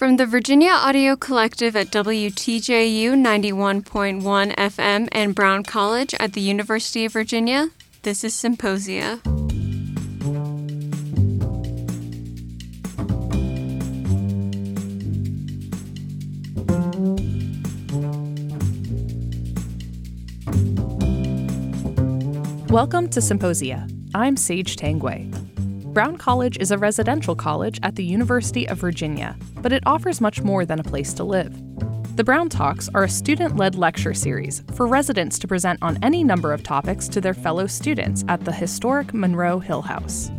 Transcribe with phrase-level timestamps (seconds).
[0.00, 7.04] From the Virginia Audio Collective at WTJU 91.1 FM and Brown College at the University
[7.04, 7.68] of Virginia,
[8.00, 9.20] this is Symposia.
[22.70, 23.86] Welcome to Symposia.
[24.14, 25.49] I'm Sage Tanguay.
[25.92, 30.40] Brown College is a residential college at the University of Virginia, but it offers much
[30.40, 31.52] more than a place to live.
[32.14, 36.22] The Brown Talks are a student led lecture series for residents to present on any
[36.22, 40.30] number of topics to their fellow students at the historic Monroe Hill House.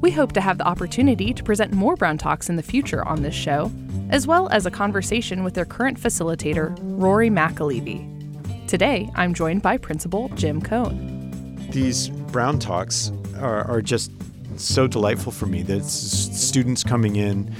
[0.00, 3.22] We hope to have the opportunity to present more Brown Talks in the future on
[3.22, 3.72] this show,
[4.10, 8.68] as well as a conversation with their current facilitator, Rory McAlevy.
[8.68, 11.72] Today, I'm joined by Principal Jim Coan.
[11.72, 14.12] These Brown Talks are, are just
[14.56, 15.62] so delightful for me.
[15.62, 17.54] That students coming in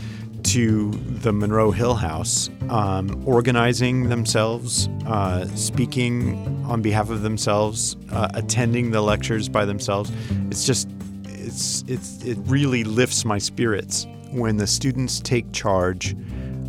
[0.45, 8.29] to the Monroe Hill House, um, organizing themselves, uh, speaking on behalf of themselves, uh,
[8.35, 10.11] attending the lectures by themselves.
[10.51, 10.89] It's just,
[11.25, 16.17] it's, it's, it really lifts my spirits when the students take charge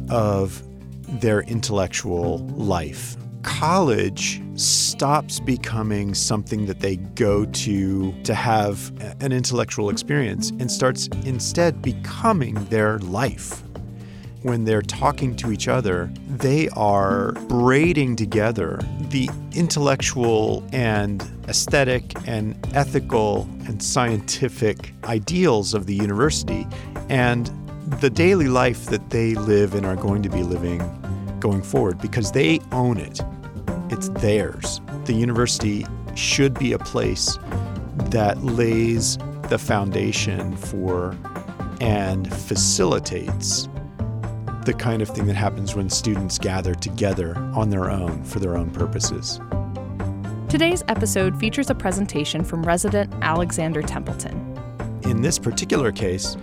[0.09, 0.62] of
[1.19, 8.91] their intellectual life college stops becoming something that they go to to have
[9.22, 13.61] an intellectual experience and starts instead becoming their life.
[14.41, 22.57] When they're talking to each other, they are braiding together the intellectual and aesthetic and
[22.73, 26.67] ethical and scientific ideals of the university
[27.09, 27.47] and
[28.02, 30.81] the daily life that they live and are going to be living
[31.39, 33.22] going forward because they own it.
[34.04, 34.82] It's theirs.
[35.06, 37.40] The university should be a place
[38.09, 41.18] that lays the foundation for
[41.80, 43.70] and facilitates
[44.66, 48.58] the kind of thing that happens when students gather together on their own for their
[48.58, 49.40] own purposes.
[50.50, 54.50] Today's episode features a presentation from resident Alexander Templeton.
[55.03, 56.36] In this particular case,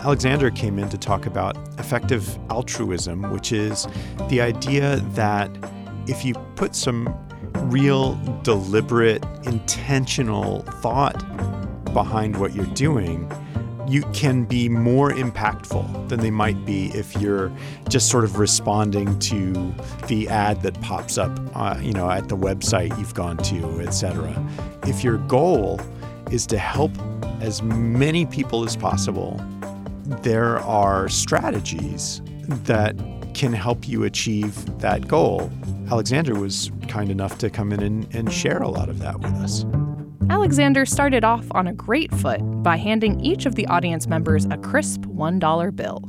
[0.00, 3.88] Alexander came in to talk about effective altruism, which is
[4.28, 5.50] the idea that
[6.08, 7.14] if you put some
[7.70, 11.22] real, deliberate, intentional thought
[11.92, 13.30] behind what you're doing,
[13.86, 17.50] you can be more impactful than they might be if you're
[17.88, 19.74] just sort of responding to
[20.08, 24.34] the ad that pops up, uh, you know, at the website you've gone to, etc.
[24.86, 25.80] If your goal
[26.30, 26.90] is to help
[27.40, 29.40] as many people as possible
[30.22, 32.96] there are strategies that
[33.38, 35.50] can help you achieve that goal.
[35.90, 39.32] Alexander was kind enough to come in and, and share a lot of that with
[39.34, 39.64] us.
[40.28, 44.58] Alexander started off on a great foot by handing each of the audience members a
[44.58, 46.02] crisp $1 bill.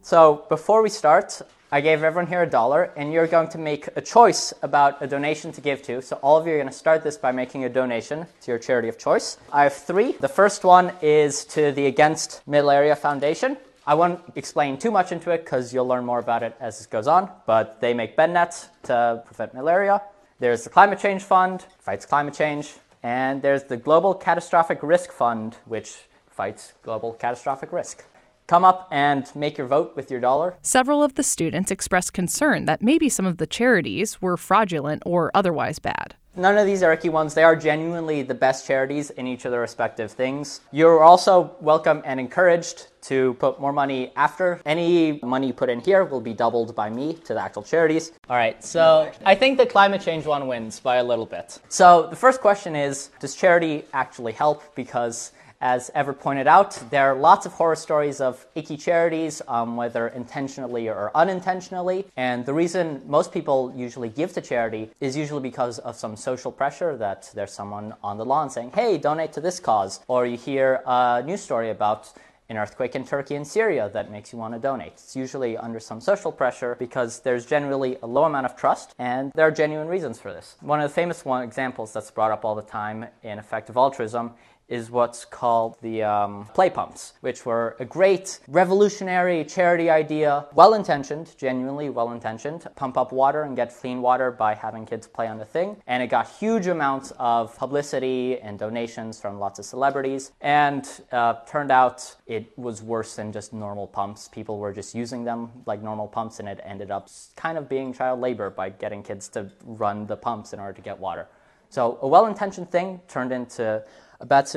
[0.00, 3.88] So, before we start, I gave everyone here a dollar, and you're going to make
[3.96, 6.00] a choice about a donation to give to.
[6.00, 8.58] So, all of you are going to start this by making a donation to your
[8.58, 9.36] charity of choice.
[9.52, 10.12] I have three.
[10.12, 13.58] The first one is to the Against Malaria Foundation.
[13.88, 16.86] I won't explain too much into it because you'll learn more about it as this
[16.86, 20.02] goes on, but they make bed nets to prevent malaria.
[20.38, 25.56] There's the Climate Change Fund, fights climate change, and there's the Global Catastrophic Risk Fund,
[25.64, 25.96] which
[26.28, 28.04] fights global catastrophic risk.
[28.46, 30.58] Come up and make your vote with your dollar.
[30.60, 35.30] Several of the students expressed concern that maybe some of the charities were fraudulent or
[35.32, 36.14] otherwise bad.
[36.38, 37.34] None of these are icky ones.
[37.34, 40.60] They are genuinely the best charities in each of their respective things.
[40.70, 44.60] You're also welcome and encouraged to put more money after.
[44.64, 48.12] Any money put in here will be doubled by me to the actual charities.
[48.30, 51.58] All right, so I think the climate change one wins by a little bit.
[51.68, 54.76] So the first question is Does charity actually help?
[54.76, 59.76] Because as Ever pointed out, there are lots of horror stories of icky charities, um,
[59.76, 62.06] whether intentionally or unintentionally.
[62.16, 66.52] And the reason most people usually give to charity is usually because of some social
[66.52, 70.00] pressure that there's someone on the lawn saying, hey, donate to this cause.
[70.06, 72.12] Or you hear a news story about
[72.50, 74.92] an earthquake in Turkey and Syria that makes you want to donate.
[74.94, 79.32] It's usually under some social pressure because there's generally a low amount of trust and
[79.34, 80.56] there are genuine reasons for this.
[80.60, 84.32] One of the famous one examples that's brought up all the time in effective altruism
[84.68, 91.34] is what's called the um, PlayPumps, which were a great revolutionary charity idea, well intentioned,
[91.38, 95.38] genuinely well intentioned, pump up water and get clean water by having kids play on
[95.38, 95.76] the thing.
[95.86, 100.32] And it got huge amounts of publicity and donations from lots of celebrities.
[100.40, 104.28] And uh, turned out it was worse than just normal pumps.
[104.28, 107.92] People were just using them like normal pumps, and it ended up kind of being
[107.94, 111.26] child labor by getting kids to run the pumps in order to get water.
[111.70, 113.84] So a well intentioned thing turned into
[114.20, 114.50] a bad,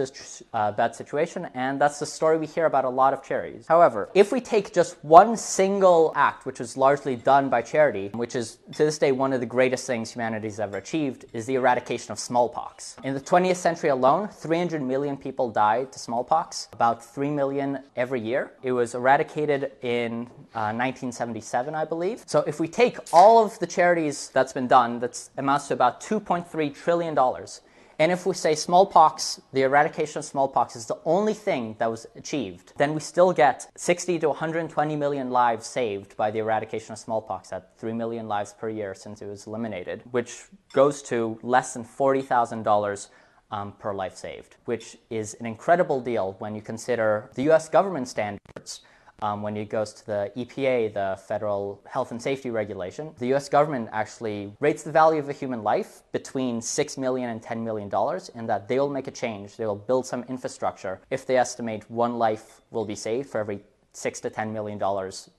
[0.53, 3.67] uh, bad situation, and that's the story we hear about a lot of charities.
[3.67, 8.35] However, if we take just one single act, which was largely done by charity, which
[8.35, 12.11] is to this day one of the greatest things humanity's ever achieved, is the eradication
[12.11, 12.95] of smallpox.
[13.03, 18.19] In the 20th century alone, 300 million people died to smallpox, about 3 million every
[18.19, 18.53] year.
[18.63, 20.23] It was eradicated in
[20.55, 22.23] uh, 1977, I believe.
[22.25, 26.01] So if we take all of the charities that's been done, that amounts to about
[26.01, 27.61] 2.3 trillion dollars
[28.01, 32.07] and if we say smallpox, the eradication of smallpox is the only thing that was
[32.15, 36.97] achieved, then we still get 60 to 120 million lives saved by the eradication of
[36.97, 41.75] smallpox at 3 million lives per year since it was eliminated, which goes to less
[41.75, 43.09] than $40,000
[43.51, 48.07] um, per life saved, which is an incredible deal when you consider the US government
[48.07, 48.81] standards
[49.21, 53.49] um, when it goes to the EPA, the Federal Health and Safety Regulation, the US
[53.49, 57.91] government actually rates the value of a human life between $6 million and $10 million,
[58.35, 59.57] and that they will make a change.
[59.57, 63.61] They will build some infrastructure if they estimate one life will be saved for every
[63.93, 64.79] six to $10 million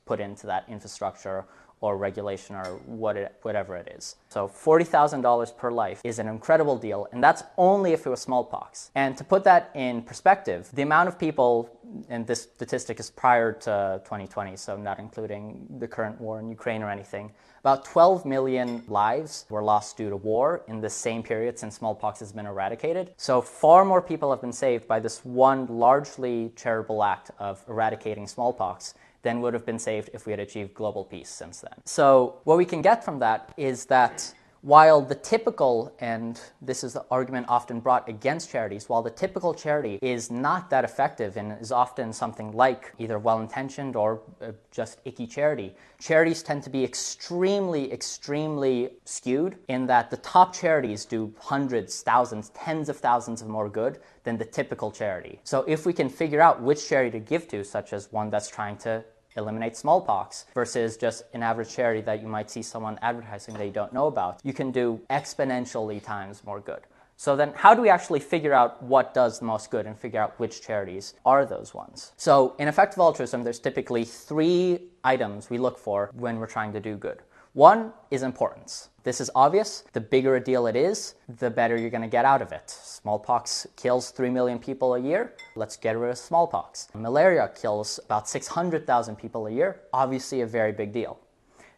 [0.05, 1.45] put into that infrastructure
[1.83, 4.17] or regulation or what it, whatever it is.
[4.29, 8.91] So $40,000 per life is an incredible deal, and that's only if it was smallpox.
[8.95, 11.69] And to put that in perspective, the amount of people,
[12.09, 16.83] and this statistic is prior to 2020, so not including the current war in Ukraine
[16.83, 21.59] or anything, about 12 million lives were lost due to war in the same period
[21.59, 23.15] since smallpox has been eradicated.
[23.17, 28.27] So far more people have been saved by this one largely charitable act of eradicating
[28.27, 31.75] smallpox than would have been saved if we had achieved global peace since then.
[31.85, 36.93] So, what we can get from that is that while the typical, and this is
[36.93, 41.61] the argument often brought against charities, while the typical charity is not that effective and
[41.61, 46.71] is often something like either well intentioned or uh, just icky charity, charities tend to
[46.71, 53.43] be extremely, extremely skewed in that the top charities do hundreds, thousands, tens of thousands
[53.43, 55.41] of more good than the typical charity.
[55.43, 58.49] So if we can figure out which charity to give to, such as one that's
[58.49, 59.05] trying to
[59.37, 63.93] eliminate smallpox versus just an average charity that you might see someone advertising you don't
[63.93, 64.41] know about.
[64.43, 66.81] You can do exponentially times more good.
[67.17, 70.21] So then how do we actually figure out what does the most good and figure
[70.21, 72.13] out which charities are those ones?
[72.17, 76.81] So in effective altruism, there's typically three items we look for when we're trying to
[76.81, 77.21] do good.
[77.55, 78.89] One is importance.
[79.03, 79.85] This is obvious.
[79.93, 82.71] The bigger a deal it is, the better you're going to get out of it.
[82.71, 85.35] Smallpox kills 3 million people a year.
[85.55, 86.89] Let's get rid of smallpox.
[86.95, 89.83] Malaria kills about 600,000 people a year.
[89.93, 91.19] Obviously, a very big deal.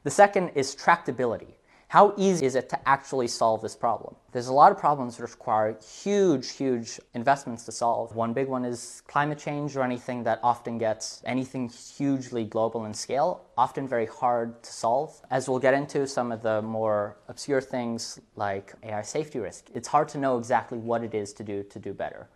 [0.04, 1.54] The second is tractability.
[1.94, 4.16] How easy is it to actually solve this problem?
[4.32, 8.16] There's a lot of problems that require huge, huge investments to solve.
[8.16, 12.94] One big one is climate change or anything that often gets anything hugely global in
[12.94, 15.20] scale, often very hard to solve.
[15.30, 19.86] As we'll get into some of the more obscure things like AI safety risk, it's
[19.86, 22.28] hard to know exactly what it is to do to do better.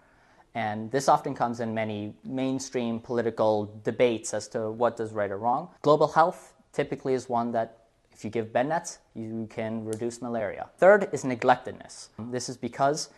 [0.54, 5.38] And this often comes in many mainstream political debates as to what does right or
[5.38, 5.70] wrong.
[5.82, 7.77] Global health typically is one that
[8.18, 10.68] if you give bed nets, you can reduce malaria.
[10.78, 12.08] Third is neglectedness.
[12.32, 13.10] This is because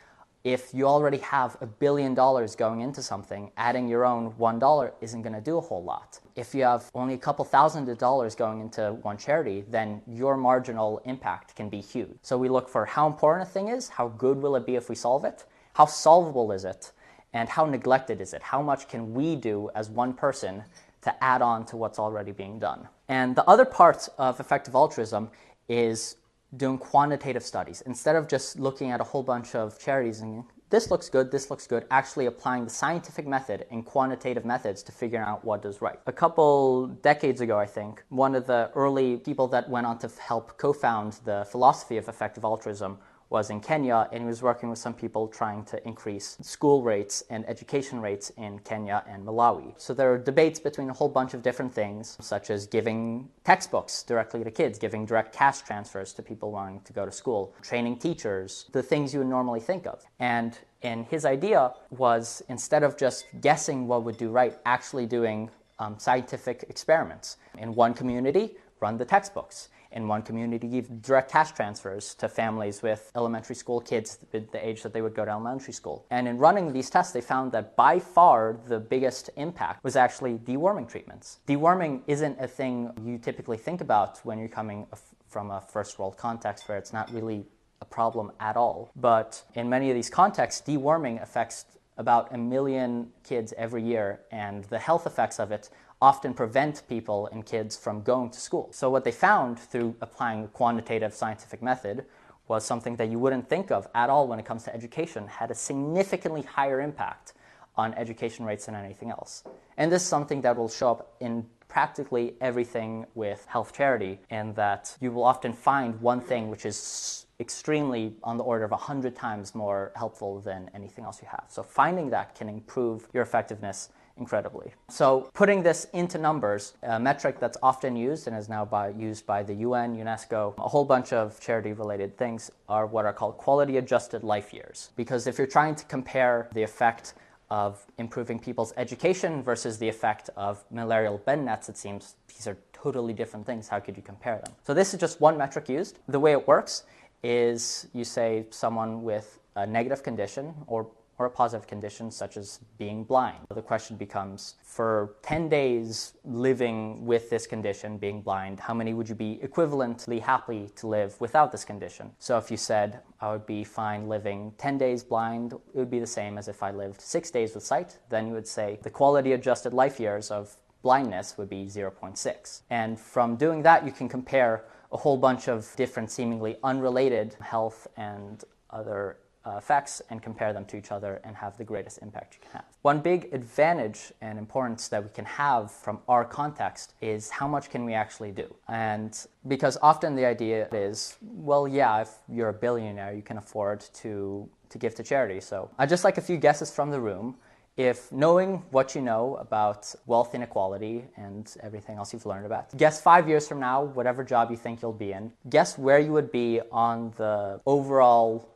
[0.44, 4.93] if you already have a billion dollars going into something, adding your own one dollar
[5.00, 6.20] isn't going to do a whole lot.
[6.37, 11.00] If you have only a couple thousand dollars going into one charity, then your marginal
[11.06, 12.19] impact can be huge.
[12.20, 14.91] So we look for how important a thing is, how good will it be if
[14.91, 16.93] we solve it, how solvable is it,
[17.32, 18.43] and how neglected is it?
[18.43, 20.64] How much can we do as one person
[21.02, 22.88] to add on to what's already being done.
[23.08, 25.31] And the other part of effective altruism
[25.69, 26.16] is
[26.57, 27.83] doing quantitative studies.
[27.83, 31.50] Instead of just looking at a whole bunch of charities and this looks good, this
[31.50, 35.83] looks good, actually applying the scientific method and quantitative methods to figure out what is
[35.83, 35.99] right.
[36.07, 40.11] A couple decades ago, I think, one of the early people that went on to
[40.21, 42.99] help co found the philosophy of effective altruism
[43.30, 47.22] was in Kenya, and he was working with some people trying to increase school rates
[47.30, 49.72] and education rates in Kenya and Malawi.
[49.76, 54.02] So there are debates between a whole bunch of different things, such as giving textbooks
[54.02, 57.99] directly to kids, giving direct cash transfers to people wanting to go to school, training
[57.99, 60.04] teachers, the things you would normally think of.
[60.18, 65.50] And and his idea was instead of just guessing what would do right, actually doing
[65.78, 67.37] um, scientific experiments.
[67.58, 72.82] In one community, run the textbooks in one community give direct cash transfers to families
[72.82, 76.06] with elementary school kids at the age that they would go to elementary school.
[76.11, 80.38] And in running these tests, they found that by far the biggest impact was actually
[80.38, 81.38] deworming treatments.
[81.47, 84.87] Deworming isn't a thing you typically think about when you're coming
[85.28, 87.47] from a first world context where it's not really
[87.80, 88.90] a problem at all.
[88.97, 91.64] But in many of these contexts, deworming affects
[91.97, 95.68] about a million kids every year, and the health effects of it
[96.02, 98.69] often prevent people and kids from going to school.
[98.73, 102.07] So, what they found through applying a quantitative scientific method
[102.49, 105.50] was something that you wouldn't think of at all when it comes to education, had
[105.50, 107.35] a significantly higher impact
[107.76, 109.45] on education rates than anything else.
[109.76, 114.52] And this is something that will show up in practically everything with health charity, in
[114.54, 119.14] that you will often find one thing which is extremely on the order of 100
[119.14, 121.45] times more helpful than anything else you have.
[121.49, 123.90] So finding that can improve your effectiveness
[124.21, 124.73] incredibly.
[124.89, 129.27] So putting this into numbers, a metric that's often used and is now by, used
[129.27, 133.39] by the UN, UNESCO, a whole bunch of charity related things are what are called
[133.39, 134.91] quality adjusted life years.
[134.95, 137.15] Because if you're trying to compare the effect
[137.50, 142.57] of improving people's education versus the effect of malarial bed nets, it seems these are
[142.73, 143.69] totally different things.
[143.69, 144.55] How could you compare them?
[144.65, 145.99] So this is just one metric used.
[146.07, 146.85] The way it works
[147.25, 150.87] is you say someone with a negative condition or
[151.21, 153.37] or a positive condition such as being blind.
[153.55, 159.07] The question becomes for 10 days living with this condition, being blind, how many would
[159.07, 162.11] you be equivalently happy to live without this condition?
[162.19, 166.00] So if you said I would be fine living 10 days blind, it would be
[166.00, 168.89] the same as if I lived six days with sight, then you would say the
[168.89, 172.62] quality adjusted life years of blindness would be 0.6.
[172.71, 177.87] And from doing that, you can compare a whole bunch of different seemingly unrelated health
[177.99, 182.35] and other uh, effects and compare them to each other and have the greatest impact
[182.35, 182.64] you can have.
[182.82, 187.70] One big advantage and importance that we can have from our context is how much
[187.70, 188.54] can we actually do?
[188.68, 189.18] And
[189.49, 194.49] because often the idea is, well, yeah, if you're a billionaire, you can afford to,
[194.68, 195.40] to give to charity.
[195.40, 197.37] So I'd just like a few guesses from the room.
[197.76, 203.00] If knowing what you know about wealth inequality and everything else you've learned about, guess
[203.00, 206.30] five years from now, whatever job you think you'll be in, guess where you would
[206.30, 208.50] be on the overall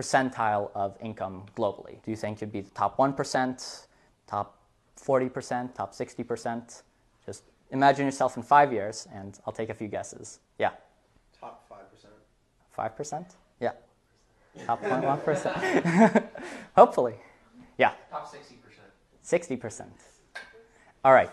[0.00, 2.02] percentile of income globally?
[2.02, 3.86] Do you think you'd be the top 1%,
[4.26, 4.58] top
[4.98, 6.82] 40%, top 60%?
[7.26, 10.40] Just imagine yourself in five years, and I'll take a few guesses.
[10.58, 10.70] Yeah.
[11.38, 12.96] Top 5%.
[12.96, 13.24] 5%?
[13.60, 13.72] Yeah.
[14.66, 16.28] Top 0.1%.
[16.76, 17.16] Hopefully.
[17.76, 17.92] Yeah.
[18.10, 19.58] Top 60%.
[19.58, 19.86] 60%.
[21.04, 21.30] All right.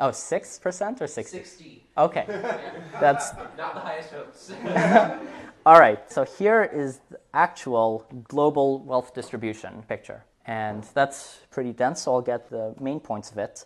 [0.00, 1.38] Oh, 6% or 60?
[1.38, 1.86] 60.
[1.96, 2.24] Okay.
[3.00, 4.52] That's Not the highest hopes.
[5.64, 10.24] All right, so here is the actual global wealth distribution picture.
[10.44, 13.64] And that's pretty dense, so I'll get the main points of it.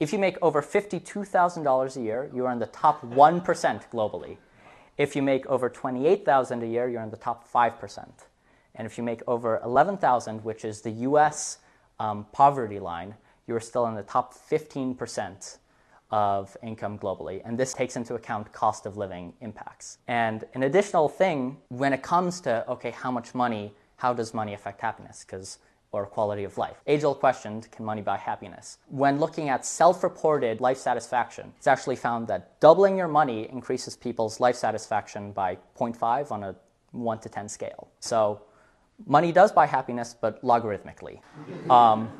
[0.00, 3.42] If you make over $52,000 a year, you are in the top 1%
[3.90, 4.36] globally.
[4.98, 8.08] If you make over 28,000 a year, you're in the top 5%.
[8.74, 11.56] And if you make over 11,000, which is the US
[11.98, 13.14] um, poverty line,
[13.46, 15.56] you are still in the top 15%
[16.10, 17.40] of income globally.
[17.44, 19.98] And this takes into account cost of living impacts.
[20.08, 24.54] And an additional thing when it comes to, okay, how much money, how does money
[24.54, 25.24] affect happiness?
[25.24, 25.58] Because
[25.92, 26.76] or quality of life.
[26.86, 28.78] Age old question can money buy happiness?
[28.88, 33.96] When looking at self reported life satisfaction, it's actually found that doubling your money increases
[33.96, 36.54] people's life satisfaction by 0.5 on a
[36.92, 37.88] 1 to 10 scale.
[38.00, 38.42] So
[39.06, 41.20] money does buy happiness, but logarithmically.
[41.68, 42.10] Um,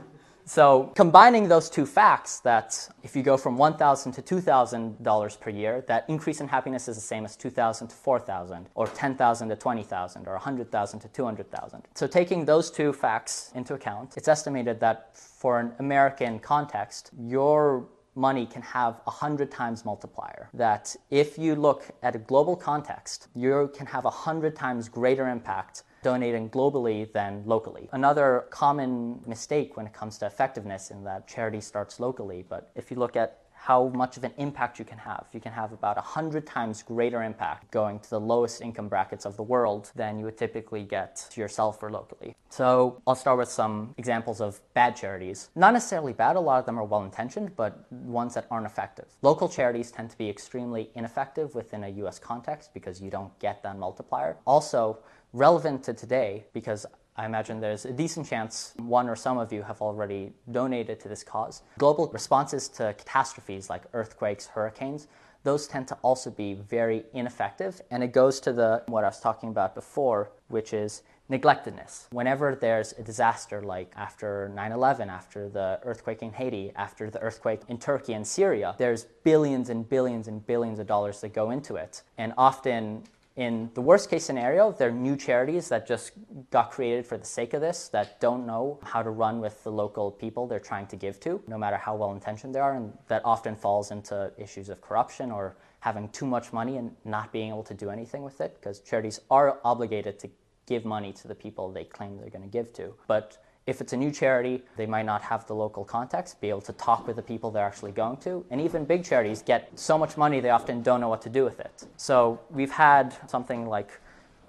[0.50, 5.84] so combining those two facts, that if you go from 1,000 to $2,000 per year,
[5.86, 10.26] that increase in happiness is the same as 2,000 to 4,000, or 10,000 to 20,000,
[10.26, 11.82] or 100,000 to 200,000.
[11.94, 17.86] So taking those two facts into account, it's estimated that for an American context, your
[18.16, 20.48] money can have a hundred times multiplier.
[20.52, 25.28] That if you look at a global context, you can have a hundred times greater
[25.28, 27.88] impact donating globally than locally.
[27.92, 32.90] Another common mistake when it comes to effectiveness in that charity starts locally, but if
[32.90, 35.26] you look at how much of an impact you can have.
[35.32, 39.36] You can have about 100 times greater impact going to the lowest income brackets of
[39.36, 42.34] the world than you would typically get to yourself or locally.
[42.48, 45.50] So I'll start with some examples of bad charities.
[45.54, 49.04] Not necessarily bad, a lot of them are well intentioned, but ones that aren't effective.
[49.20, 53.62] Local charities tend to be extremely ineffective within a US context because you don't get
[53.62, 54.38] that multiplier.
[54.46, 55.00] Also,
[55.32, 59.62] relevant to today because I imagine there's a decent chance one or some of you
[59.62, 61.62] have already donated to this cause.
[61.78, 65.08] Global responses to catastrophes like earthquakes, hurricanes,
[65.42, 67.80] those tend to also be very ineffective.
[67.90, 72.08] And it goes to the what I was talking about before, which is neglectedness.
[72.10, 77.60] Whenever there's a disaster like after 9/11, after the earthquake in Haiti, after the earthquake
[77.68, 81.76] in Turkey and Syria, there's billions and billions and billions of dollars that go into
[81.76, 82.02] it.
[82.18, 83.04] And often
[83.40, 86.12] in the worst case scenario, they're new charities that just
[86.50, 89.72] got created for the sake of this that don't know how to run with the
[89.72, 92.74] local people they're trying to give to, no matter how well intentioned they are.
[92.74, 97.32] And that often falls into issues of corruption or having too much money and not
[97.32, 100.28] being able to do anything with it, because charities are obligated to
[100.66, 102.92] give money to the people they claim they're going to give to.
[103.06, 106.60] But if it's a new charity, they might not have the local context, be able
[106.62, 108.44] to talk with the people they're actually going to.
[108.50, 111.44] And even big charities get so much money they often don't know what to do
[111.44, 111.84] with it.
[111.96, 113.90] So we've had something like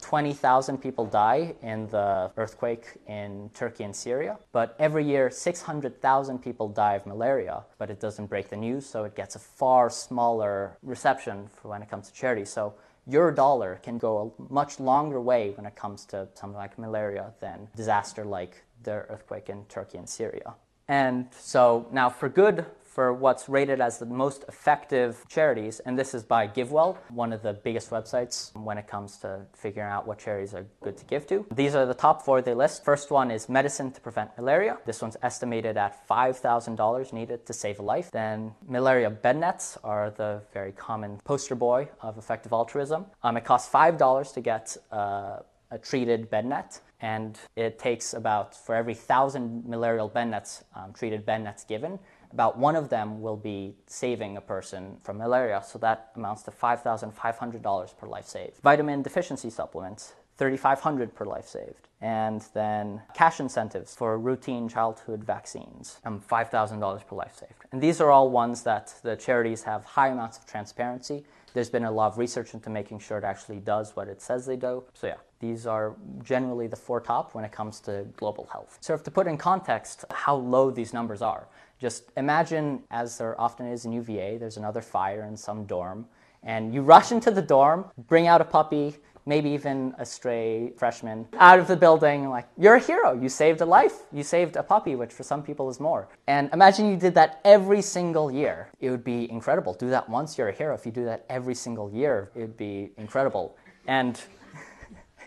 [0.01, 6.67] 20,000 people die in the earthquake in Turkey and Syria, but every year 600,000 people
[6.67, 10.77] die of malaria, but it doesn't break the news, so it gets a far smaller
[10.81, 12.45] reception for when it comes to charity.
[12.45, 12.73] So
[13.07, 17.33] your dollar can go a much longer way when it comes to something like malaria
[17.39, 20.55] than disaster like the earthquake in Turkey and Syria.
[20.87, 26.13] And so now for good for what's rated as the most effective charities, and this
[26.13, 30.19] is by GiveWell, one of the biggest websites when it comes to figuring out what
[30.19, 31.45] charities are good to give to.
[31.55, 32.83] These are the top four they list.
[32.83, 34.77] First one is Medicine to Prevent Malaria.
[34.85, 38.11] This one's estimated at $5,000 needed to save a life.
[38.11, 43.05] Then malaria bed nets are the very common poster boy of effective altruism.
[43.23, 45.39] Um, it costs $5 to get uh,
[45.71, 50.93] a treated bed net and it takes about for every thousand malarial bed nets um,
[50.93, 51.99] treated bed nets given
[52.33, 56.51] about one of them will be saving a person from malaria, so that amounts to
[56.51, 58.57] $5,500 per life saved.
[58.63, 61.87] Vitamin deficiency supplements, 3500 per life saved.
[61.99, 67.65] And then cash incentives for routine childhood vaccines, um, $5,000 per life saved.
[67.71, 71.25] And these are all ones that the charities have high amounts of transparency.
[71.53, 74.45] There's been a lot of research into making sure it actually does what it says
[74.45, 74.83] they do.
[74.93, 78.77] So yeah, these are generally the four top when it comes to global health.
[78.79, 81.47] So if to put in context how low these numbers are,
[81.79, 86.05] just imagine, as there often is in UVA, there's another fire in some dorm,
[86.43, 88.95] and you rush into the dorm, bring out a puppy,
[89.25, 93.13] maybe even a stray freshman, out of the building, like, you're a hero.
[93.13, 94.03] You saved a life.
[94.11, 96.07] You saved a puppy, which for some people is more.
[96.27, 98.69] And imagine you did that every single year.
[98.79, 99.73] It would be incredible.
[99.75, 100.73] Do that once, you're a hero.
[100.73, 103.55] If you do that every single year, it would be incredible.
[103.87, 104.19] And,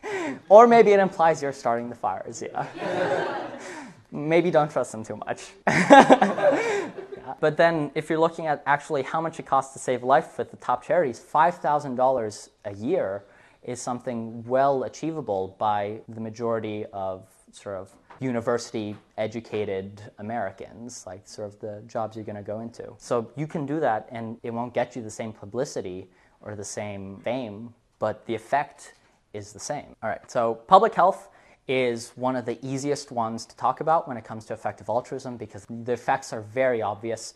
[0.49, 2.67] or maybe it implies you're starting the fires, yeah
[4.13, 5.51] maybe don't trust them too much.
[7.41, 10.51] But then, if you're looking at actually how much it costs to save life with
[10.51, 13.25] the top charities, $5,000 a year
[13.63, 21.49] is something well achievable by the majority of sort of university educated Americans, like sort
[21.49, 22.95] of the jobs you're going to go into.
[22.99, 26.09] So you can do that, and it won't get you the same publicity
[26.41, 28.95] or the same fame, but the effect
[29.35, 29.97] is the same.
[30.03, 31.29] All right, so public health
[31.67, 35.37] is one of the easiest ones to talk about when it comes to effective altruism
[35.37, 37.35] because the effects are very obvious.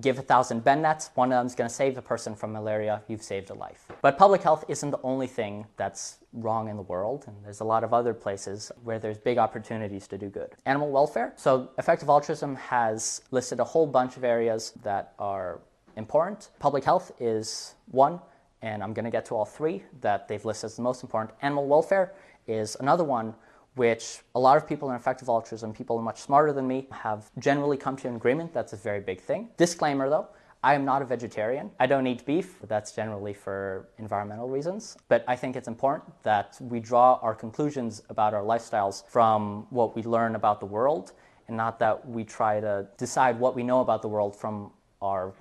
[0.00, 2.52] Give a thousand bed nets, one of them is going to save a person from
[2.52, 3.86] malaria, you've saved a life.
[4.02, 7.64] But public health isn't the only thing that's wrong in the world, and there's a
[7.64, 10.54] lot of other places where there's big opportunities to do good.
[10.64, 11.34] Animal welfare.
[11.36, 15.60] So, effective altruism has listed a whole bunch of areas that are
[15.96, 16.50] important.
[16.58, 18.20] Public health is one,
[18.66, 21.38] and I'm going to get to all three that they've listed as the most important.
[21.40, 22.14] Animal welfare
[22.48, 23.34] is another one
[23.76, 27.76] which a lot of people in effective altruism, people much smarter than me, have generally
[27.76, 29.50] come to an agreement that's a very big thing.
[29.56, 30.26] Disclaimer though,
[30.64, 31.70] I am not a vegetarian.
[31.78, 32.56] I don't eat beef.
[32.66, 34.96] That's generally for environmental reasons.
[35.08, 39.94] But I think it's important that we draw our conclusions about our lifestyles from what
[39.94, 41.12] we learn about the world
[41.46, 45.34] and not that we try to decide what we know about the world from our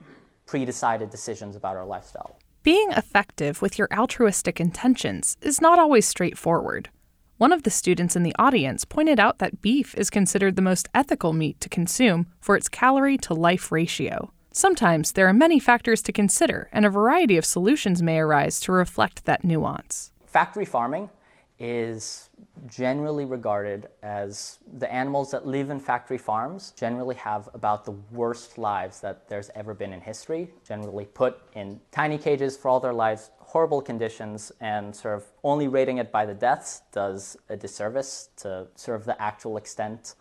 [0.46, 2.38] pre decided decisions about our lifestyle.
[2.66, 6.90] Being effective with your altruistic intentions is not always straightforward.
[7.38, 10.90] One of the students in the audience pointed out that beef is considered the most
[10.92, 14.32] ethical meat to consume for its calorie to life ratio.
[14.52, 18.72] Sometimes there are many factors to consider, and a variety of solutions may arise to
[18.72, 20.12] reflect that nuance.
[20.26, 21.12] Factory farming
[21.60, 22.30] is
[22.68, 28.58] generally regarded as the animals that live in factory farms generally have about the worst
[28.58, 32.94] lives that there's ever been in history, generally put in tiny cages for all their
[32.94, 38.30] lives, horrible conditions and sort of only rating it by the deaths does a disservice
[38.36, 40.16] to sort of the actual extent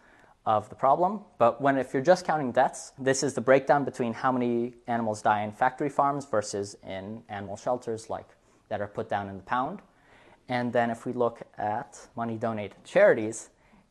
[0.46, 1.20] of the problem.
[1.38, 5.22] But when if you're just counting deaths, this is the breakdown between how many animals
[5.22, 8.28] die in factory farms versus in animal shelters like
[8.68, 9.80] that are put down in the pound.
[10.48, 13.50] And then if we look at money donated to charities,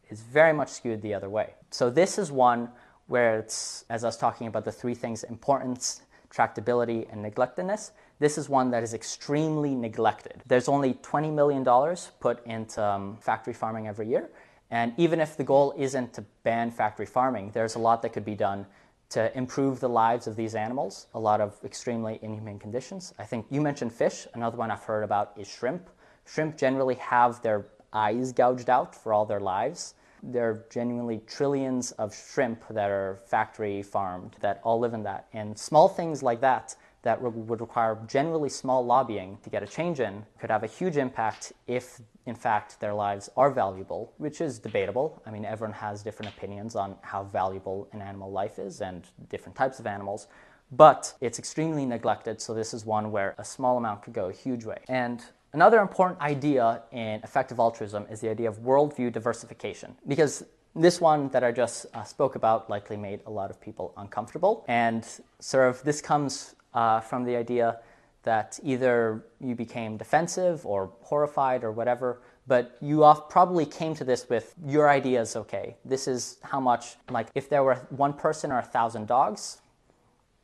[0.10, 1.56] it's very much skewed the other way.
[1.72, 2.70] So this is one
[3.08, 8.38] where it's, as I was talking about the three things, importance, tractability, and neglectedness, this
[8.38, 10.42] is one that is extremely neglected.
[10.46, 14.30] There's only $20 million put into um, factory farming every year.
[14.72, 18.26] And even if the goal isn't to ban factory farming, there's a lot that could
[18.26, 18.66] be done
[19.10, 23.14] to improve the lives of these animals, a lot of extremely inhumane conditions.
[23.20, 24.26] I think you mentioned fish.
[24.34, 25.88] Another one I've heard about is shrimp.
[26.26, 29.96] Shrimp generally have their eyes gouged out for all their lives.
[30.24, 35.28] There are genuinely trillions of shrimp that are factory farmed that all live in that.
[35.34, 40.00] And small things like that that would require generally small lobbying to get a change
[40.00, 44.58] in could have a huge impact if, in fact, their lives are valuable, which is
[44.58, 45.22] debatable.
[45.26, 49.58] I mean, everyone has different opinions on how valuable an animal life is and different
[49.58, 50.28] types of animals.
[50.72, 54.34] But it's extremely neglected, so this is one where a small amount could go a
[54.34, 54.80] huge way.
[54.88, 55.22] And
[55.54, 60.44] Another important idea in effective altruism is the idea of worldview diversification, because
[60.76, 64.66] this one that I just uh, spoke about likely made a lot of people uncomfortable.
[64.68, 65.08] And
[65.40, 67.82] sort of this comes uh, from the idea
[68.24, 74.28] that either you became defensive or horrified or whatever, but you probably came to this
[74.30, 75.78] with your ideas okay.
[75.86, 79.62] This is how much, like, if there were one person or a thousand dogs,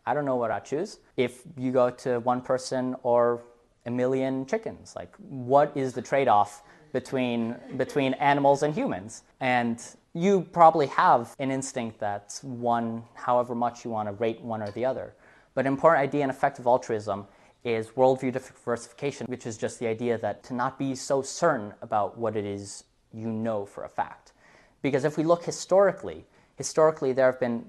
[0.05, 0.99] I don't know what I'd choose.
[1.17, 3.43] If you go to one person or
[3.85, 6.63] a million chickens, like, what is the trade off
[6.93, 9.23] between, between animals and humans?
[9.39, 9.81] And
[10.13, 14.71] you probably have an instinct that one, however much you want to rate one or
[14.71, 15.13] the other.
[15.53, 17.27] But an important idea in effective altruism
[17.63, 22.17] is worldview diversification, which is just the idea that to not be so certain about
[22.17, 24.33] what it is you know for a fact.
[24.81, 27.65] Because if we look historically, historically there have been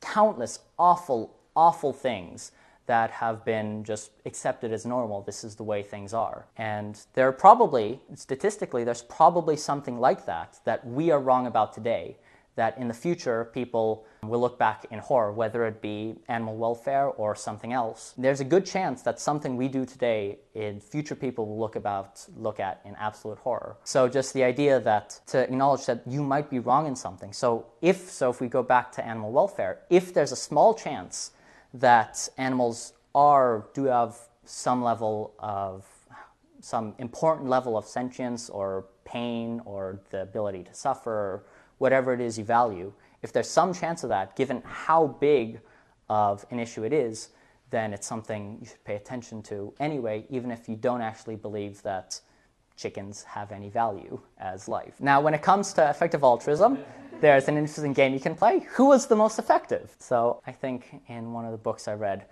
[0.00, 2.52] countless awful, awful things
[2.86, 5.22] that have been just accepted as normal.
[5.22, 6.46] This is the way things are.
[6.56, 11.72] And there are probably, statistically, there's probably something like that that we are wrong about
[11.72, 12.16] today
[12.56, 17.06] that in the future people will look back in horror, whether it be animal welfare
[17.06, 18.14] or something else.
[18.16, 22.24] There's a good chance that something we do today in future people will look about
[22.36, 23.76] look at in absolute horror.
[23.84, 27.32] So just the idea that to acknowledge that you might be wrong in something.
[27.32, 31.32] So if so if we go back to animal welfare, if there's a small chance
[31.74, 35.84] that animals are do have some level of
[36.60, 41.44] some important level of sentience or pain or the ability to suffer
[41.78, 45.60] whatever it is you value, if there's some chance of that, given how big
[46.08, 47.30] of an issue it is,
[47.70, 51.82] then it's something you should pay attention to anyway, even if you don't actually believe
[51.82, 52.20] that
[52.76, 54.94] chickens have any value as life.
[55.00, 56.78] Now, when it comes to effective altruism,
[57.20, 58.66] there's an interesting game you can play.
[58.74, 59.94] Who was the most effective?
[59.98, 62.26] So, I think in one of the books I read,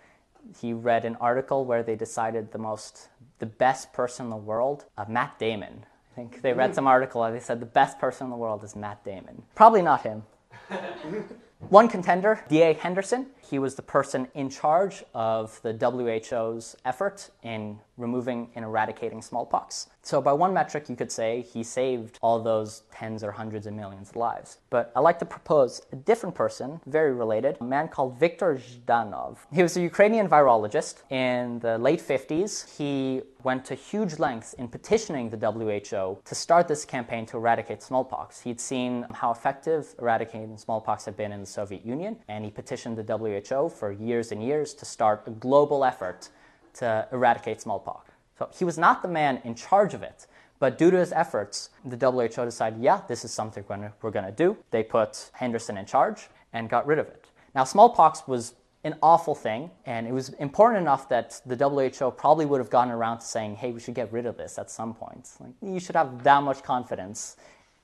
[0.61, 4.85] he read an article where they decided the most, the best person in the world,
[4.99, 8.27] uh, Matt Damon, I think they read some article and they said the best person
[8.27, 9.43] in the world is Matt Damon.
[9.55, 10.25] Probably not him.
[11.71, 12.75] One contender, D.A.
[12.75, 19.23] Henderson, he was the person in charge of the WHO's effort in removing and eradicating
[19.23, 19.89] smallpox.
[20.05, 23.75] So, by one metric, you could say he saved all those tens or hundreds of
[23.75, 24.59] millions of lives.
[24.69, 29.39] But I like to propose a different person, very related, a man called Viktor Zhdanov.
[29.53, 31.03] He was a Ukrainian virologist.
[31.11, 36.67] In the late 50s, he went to huge lengths in petitioning the WHO to start
[36.69, 38.41] this campaign to eradicate smallpox.
[38.41, 42.97] He'd seen how effective eradicating smallpox had been in the Soviet Union, and he petitioned
[42.97, 43.03] the
[43.41, 46.29] WHO for years and years to start a global effort
[46.75, 48.11] to eradicate smallpox.
[48.39, 50.27] So he was not the man in charge of it,
[50.59, 54.33] but due to his efforts, the WHO decided, yeah, this is something we're going to
[54.33, 54.57] do.
[54.71, 57.27] They put Henderson in charge and got rid of it.
[57.55, 62.47] Now, smallpox was an awful thing, and it was important enough that the WHO probably
[62.47, 64.95] would have gotten around to saying, hey, we should get rid of this at some
[64.95, 65.29] point.
[65.39, 67.37] Like, you should have that much confidence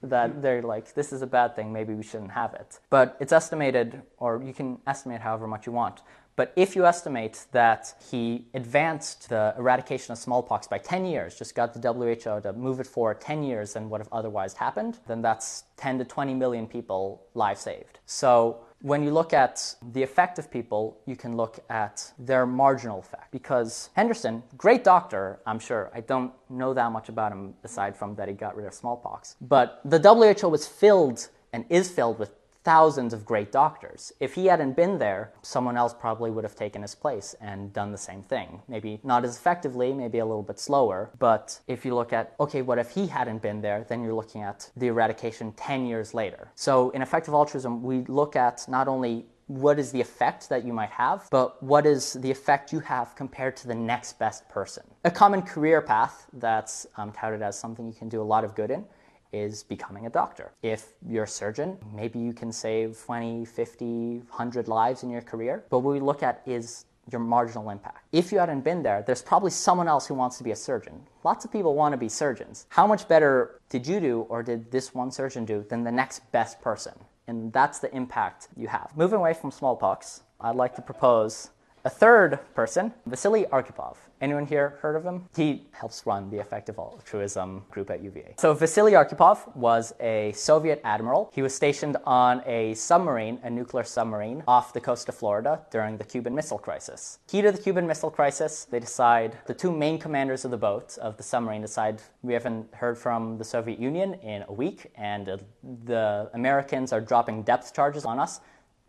[0.03, 2.79] that they're like, this is a bad thing, maybe we shouldn't have it.
[2.91, 6.03] But it's estimated, or you can estimate however much you want,
[6.39, 11.57] but if you estimate that he advanced the eradication of smallpox by 10 years, just
[11.57, 15.21] got the WHO to move it forward 10 years than would have otherwise happened, then
[15.21, 17.99] that's 10 to 20 million people lives saved.
[18.07, 23.01] So when you look at the effect of people, you can look at their marginal
[23.01, 23.33] effect.
[23.33, 25.91] Because Henderson, great doctor, I'm sure.
[25.95, 29.37] I don't know that much about him aside from that he got rid of smallpox.
[29.41, 32.38] But the WHO was filled and is filled with
[32.69, 34.13] thousands of great doctors.
[34.21, 37.93] If he hadn't been there, someone else probably would have taken his place and done
[37.93, 38.61] the same thing.
[38.69, 41.11] Maybe not as effectively, maybe a little bit slower.
[41.19, 43.87] But if you look at, okay, what if he hadn't been there?
[43.89, 46.53] Then you're looking at the eradication 10 years later.
[46.57, 50.75] So in effective altruism, we look at not only what is the effect that you
[50.75, 54.83] might have, but what is the effect you have compared to the next best person.
[55.07, 58.55] A common career path that's um, touted as something you can do a lot of
[58.55, 58.85] good in
[59.33, 60.53] is becoming a doctor.
[60.63, 65.65] If you're a surgeon, maybe you can save 20, 50, 100 lives in your career.
[65.71, 68.05] But what we look at is your marginal impact.
[68.13, 71.01] If you hadn't been there, there's probably someone else who wants to be a surgeon.
[71.25, 72.67] Lots of people want to be surgeons.
[72.69, 76.31] How much better did you do or did this one surgeon do than the next
[76.33, 76.93] best person?
[77.27, 78.93] And that's the impact you have.
[78.97, 81.51] Moving away from smallpox, I'd like to propose
[81.89, 83.97] a third person, Vasily Arkhipov.
[84.21, 85.27] Anyone here heard of him?
[85.35, 88.35] He helps run the effective altruism group at UVA.
[88.37, 91.31] So Vasily Arkhipov was a Soviet admiral.
[91.33, 95.97] He was stationed on a submarine, a nuclear submarine, off the coast of Florida during
[95.97, 97.21] the Cuban Missile Crisis.
[97.27, 100.99] Key to the Cuban Missile Crisis, they decide, the two main commanders of the boat,
[100.99, 105.31] of the submarine, decide we haven't heard from the Soviet Union in a week, and
[105.31, 105.39] uh,
[105.87, 108.41] the Americans are dropping depth charges on us.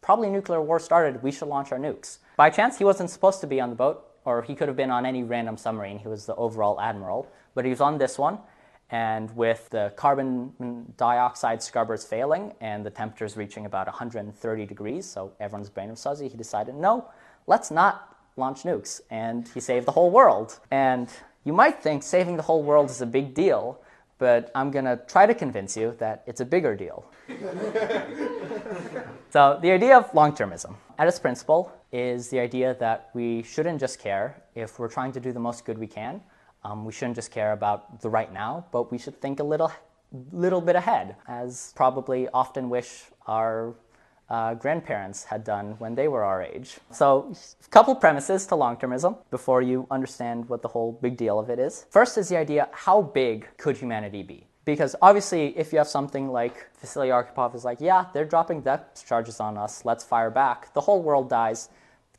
[0.02, 2.20] Probably nuclear war started, we should launch our nukes.
[2.38, 4.92] By chance, he wasn't supposed to be on the boat, or he could have been
[4.92, 6.00] on any random submarine.
[6.00, 8.40] He was the overall admiral, but he was on this one.
[8.92, 15.32] And with the carbon dioxide scrubbers failing and the temperatures reaching about 130 degrees, so
[15.40, 17.06] everyone's brain was fuzzy, he decided, no,
[17.46, 19.02] let's not launch nukes.
[19.12, 20.60] And he saved the whole world.
[20.72, 21.08] And
[21.44, 23.80] you might think saving the whole world is a big deal,
[24.18, 27.06] but I'm going to try to convince you that it's a bigger deal.
[29.30, 33.80] so, the idea of long termism, at its principle, is the idea that we shouldn't
[33.80, 36.22] just care if we're trying to do the most good we can
[36.64, 39.72] um, we shouldn't just care about the right now, but we should think a little,
[40.32, 43.76] little bit ahead, as probably often wish our
[44.30, 46.78] uh, grandparents had done when they were our age.
[46.92, 47.34] So,
[47.66, 51.50] a couple premises to long termism before you understand what the whole big deal of
[51.50, 51.86] it is.
[51.90, 54.46] First is the idea how big could humanity be?
[54.66, 59.06] Because obviously, if you have something like Vasily Arkhipov is like, yeah, they're dropping depth
[59.08, 61.70] charges on us, let's fire back, the whole world dies.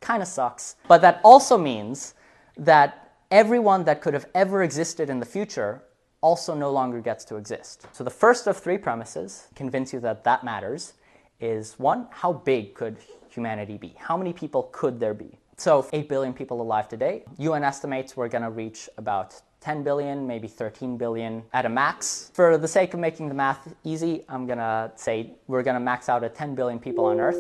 [0.01, 0.77] Kind of sucks.
[0.89, 2.15] But that also means
[2.57, 5.83] that everyone that could have ever existed in the future
[6.21, 7.87] also no longer gets to exist.
[7.93, 10.95] So the first of three premises convince you that that matters
[11.41, 12.99] is one, how big could
[13.31, 13.95] humanity be?
[13.99, 15.39] How many people could there be?
[15.57, 20.27] So 8 billion people alive today, UN estimates we're going to reach about 10 billion,
[20.27, 22.31] maybe 13 billion at a max.
[22.33, 25.81] For the sake of making the math easy, I'm going to say we're going to
[25.81, 27.37] max out at 10 billion people on Earth.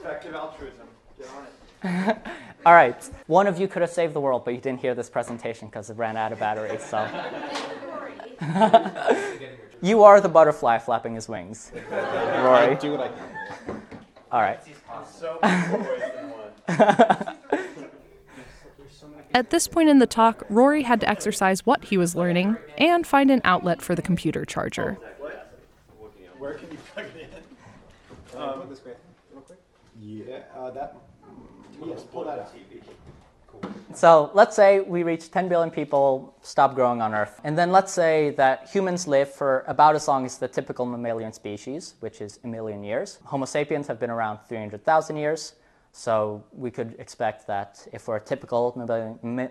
[0.00, 0.88] Effective altruism.
[2.64, 3.10] All right.
[3.26, 5.90] One of you could have saved the world, but you didn't hear this presentation because
[5.90, 6.78] it ran out of battery.
[6.78, 7.06] So.
[9.82, 12.76] you are the butterfly flapping his wings, Rory.
[12.76, 13.82] do what I can.
[14.30, 14.60] All right.
[19.34, 23.06] At this point in the talk, Rory had to exercise what he was learning and
[23.06, 24.98] find an outlet for the computer charger.
[26.38, 27.32] Where can you plug it
[28.34, 28.38] in?
[28.38, 28.92] Um, this way,
[29.32, 29.58] real quick.
[30.00, 30.96] Yeah, uh, that.
[31.86, 32.52] Yes, pull that out.
[33.94, 37.40] So let's say we reach 10 billion people, stop growing on Earth.
[37.44, 41.32] And then let's say that humans live for about as long as the typical mammalian
[41.32, 43.18] species, which is a million years.
[43.24, 45.54] Homo sapiens have been around 300,000 years.
[45.92, 49.50] So we could expect that if we're a typical mammalian,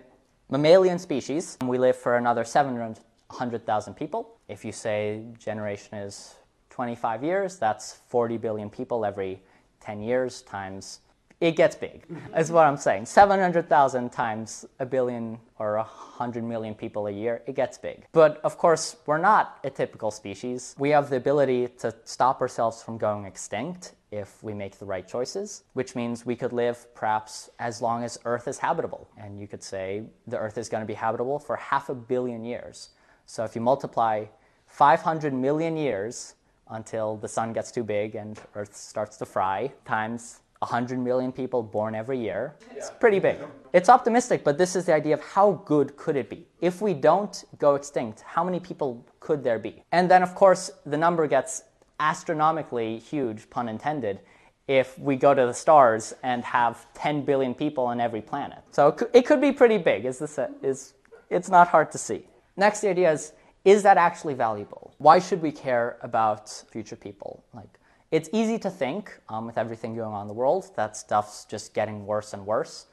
[0.50, 4.36] mammalian species, we live for another 700,000 people.
[4.48, 6.34] If you say generation is
[6.70, 9.40] 25 years, that's 40 billion people every
[9.80, 11.00] 10 years times
[11.42, 12.38] it gets big, mm-hmm.
[12.38, 13.04] is what I'm saying.
[13.06, 18.06] 700,000 times a billion or 100 million people a year, it gets big.
[18.12, 20.76] But of course, we're not a typical species.
[20.78, 25.08] We have the ability to stop ourselves from going extinct if we make the right
[25.08, 29.08] choices, which means we could live perhaps as long as Earth is habitable.
[29.18, 32.44] And you could say the Earth is going to be habitable for half a billion
[32.44, 32.90] years.
[33.26, 34.26] So if you multiply
[34.66, 36.34] 500 million years
[36.68, 41.60] until the sun gets too big and Earth starts to fry times 100 million people
[41.60, 42.54] born every year.
[42.76, 43.38] It's pretty big.
[43.72, 46.46] It's optimistic, but this is the idea of how good could it be?
[46.60, 49.82] If we don't go extinct, how many people could there be?
[49.90, 51.64] And then, of course, the number gets
[52.02, 54.18] astronomically huge, pun intended,
[54.66, 58.58] if we go to the stars and have 10 billion people on every planet.
[58.72, 60.04] So it could be pretty big.
[60.04, 60.94] Is this a, is,
[61.30, 62.26] it's not hard to see.
[62.56, 63.32] Next, idea is
[63.64, 64.92] is that actually valuable?
[64.98, 67.44] Why should we care about future people?
[67.54, 67.78] Like,
[68.10, 71.72] it's easy to think, um, with everything going on in the world, that stuff's just
[71.72, 72.86] getting worse and worse,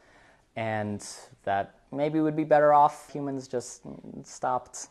[0.55, 1.03] and
[1.43, 3.81] that maybe we'd be better off humans just
[4.23, 4.89] stopped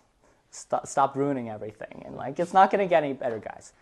[0.51, 3.73] st- stopped ruining everything, and like it's not going to get any better, guys.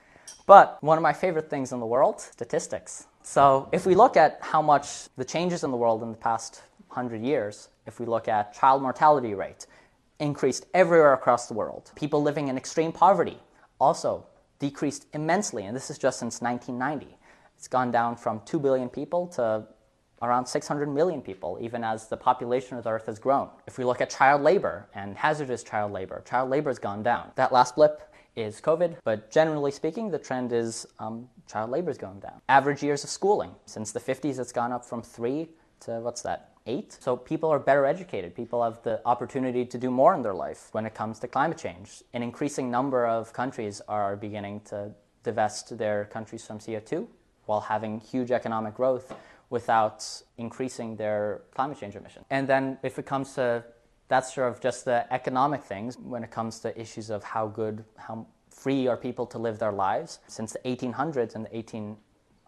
[0.46, 3.06] But one of my favorite things in the world, statistics.
[3.22, 6.62] So if we look at how much the changes in the world in the past
[6.88, 9.66] hundred years, if we look at child mortality rate,
[10.18, 11.90] increased everywhere across the world.
[11.94, 13.38] People living in extreme poverty
[13.80, 14.26] also
[14.58, 17.18] decreased immensely, and this is just since 1990.
[17.56, 19.66] It's gone down from 2 billion people to
[20.22, 23.50] around 600 million people, even as the population of the Earth has grown.
[23.66, 27.30] If we look at child labor and hazardous child labor, child labor has gone down.
[27.34, 28.00] That last blip
[28.36, 32.40] is COVID, but generally speaking, the trend is um, child labor is going down.
[32.48, 33.50] Average years of schooling.
[33.64, 35.48] Since the 50s, it's gone up from three
[35.80, 36.96] to what's that, eight.
[37.00, 38.34] So people are better educated.
[38.34, 41.58] People have the opportunity to do more in their life when it comes to climate
[41.58, 42.02] change.
[42.12, 47.06] An increasing number of countries are beginning to divest their countries from CO2
[47.46, 49.14] while having huge economic growth
[49.50, 50.04] without
[50.38, 52.26] increasing their climate change emissions.
[52.30, 53.64] And then if it comes to
[54.08, 57.84] that's sort of just the economic things when it comes to issues of how good,
[57.96, 60.20] how free are people to live their lives.
[60.28, 61.96] Since the 1800s and the 18,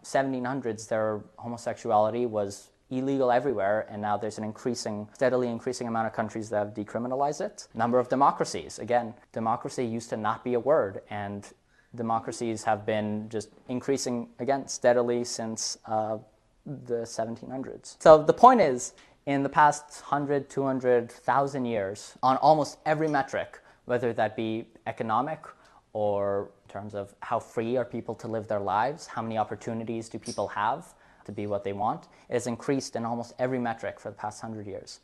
[0.03, 6.13] 1700s, their homosexuality was illegal everywhere, and now there's an increasing, steadily increasing amount of
[6.13, 7.67] countries that have decriminalized it.
[7.73, 8.79] Number of democracies.
[8.79, 11.47] Again, democracy used to not be a word, and
[11.95, 16.17] democracies have been just increasing again steadily since uh,
[16.65, 17.95] the 1700s.
[17.99, 18.93] So the point is,
[19.29, 25.45] in the past 100, 200, 1,000 years, on almost every metric, whether that be economic
[25.93, 30.09] or in terms of how free are people to live their lives, how many opportunities
[30.09, 33.99] do people have to be what they want, it has increased in almost every metric
[33.99, 35.01] for the past 100 years.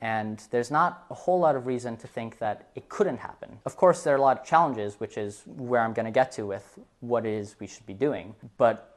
[0.00, 3.58] And there's not a whole lot of reason to think that it couldn't happen.
[3.66, 6.32] Of course, there are a lot of challenges, which is where I'm going to get
[6.32, 8.34] to with what is we should be doing.
[8.56, 8.95] But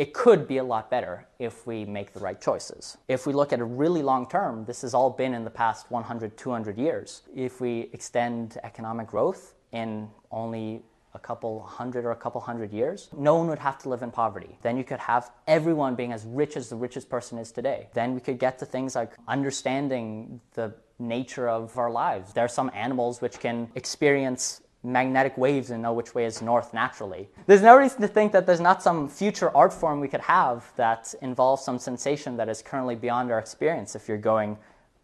[0.00, 2.96] it could be a lot better if we make the right choices.
[3.06, 5.90] If we look at a really long term, this has all been in the past
[5.90, 7.20] 100, 200 years.
[7.36, 10.80] If we extend economic growth in only
[11.12, 14.10] a couple hundred or a couple hundred years, no one would have to live in
[14.10, 14.56] poverty.
[14.62, 17.88] Then you could have everyone being as rich as the richest person is today.
[17.92, 22.32] Then we could get to things like understanding the nature of our lives.
[22.32, 26.72] There are some animals which can experience magnetic waves and know which way is north
[26.72, 27.28] naturally.
[27.46, 30.72] There's no reason to think that there's not some future art form we could have
[30.76, 34.56] that involves some sensation that is currently beyond our experience if you're going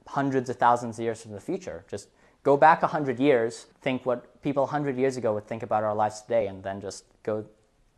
[0.07, 1.85] hundreds of thousands of years into the future.
[1.89, 2.09] Just
[2.43, 6.23] go back 100 years, think what people 100 years ago would think about our lives
[6.23, 7.45] today, and then just go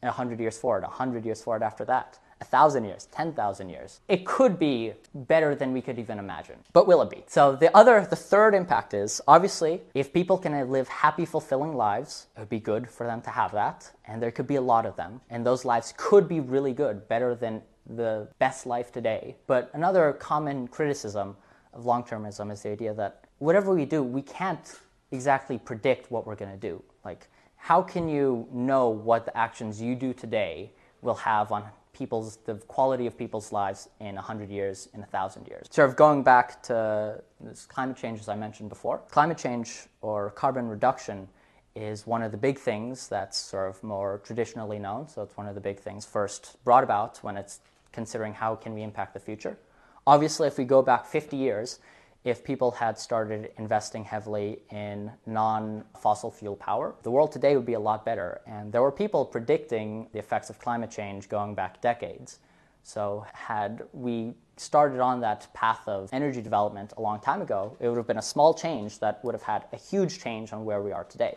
[0.01, 2.19] 100 years forward, 100 years forward after that.
[2.41, 4.01] 1,000 years, 10,000 years.
[4.09, 6.57] It could be better than we could even imagine.
[6.73, 7.25] But will it be?
[7.27, 12.27] So the other, the third impact is obviously if people can live happy, fulfilling lives,
[12.37, 13.91] it would be good for them to have that.
[14.07, 15.21] And there could be a lot of them.
[15.31, 19.37] And those lives could be really good, better than the best life today.
[19.47, 21.37] But another common criticism
[21.73, 24.79] of long termism is the idea that whatever we do, we can't
[25.11, 26.83] exactly predict what we're going to do.
[27.05, 30.71] Like, how can you know what the actions you do today
[31.03, 31.65] will have on
[31.99, 35.67] people's the quality of people's lives in 100 years in 1000 years.
[35.71, 39.03] Sort of going back to this climate change as i mentioned before.
[39.11, 41.29] Climate change or carbon reduction
[41.75, 45.09] is one of the big things that's sort of more traditionally known.
[45.09, 47.61] So it's one of the big things first brought about when it's
[47.93, 49.59] considering how can we impact the future.
[50.07, 51.81] Obviously if we go back 50 years
[52.29, 57.67] if people had started investing heavily in non fossil fuel power, the world today would
[57.67, 58.41] be a lot better.
[58.47, 62.39] And there were people predicting the effects of climate change going back decades.
[62.83, 67.89] So, had we started on that path of energy development a long time ago, it
[67.89, 70.83] would have been a small change that would have had a huge change on where
[70.83, 71.37] we are today.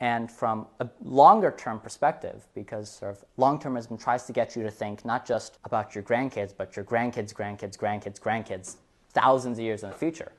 [0.00, 4.62] And from a longer term perspective, because sort of long termism tries to get you
[4.62, 8.76] to think not just about your grandkids, but your grandkids, grandkids, grandkids, grandkids,
[9.12, 10.32] thousands of years in the future.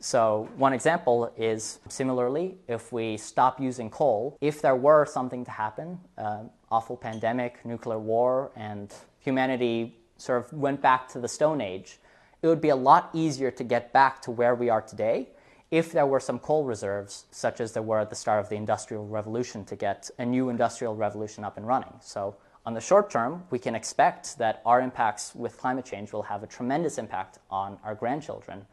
[0.00, 5.50] So, one example is similarly, if we stop using coal, if there were something to
[5.52, 11.60] happen, uh, awful pandemic, nuclear war, and humanity sort of went back to the Stone
[11.60, 12.00] Age,
[12.42, 15.28] it would be a lot easier to get back to where we are today
[15.70, 18.56] if there were some coal reserves, such as there were at the start of the
[18.56, 21.94] Industrial Revolution, to get a new Industrial Revolution up and running.
[22.00, 26.22] So, on the short term, we can expect that our impacts with climate change will
[26.22, 28.64] have a tremendous impact on our grandchildren.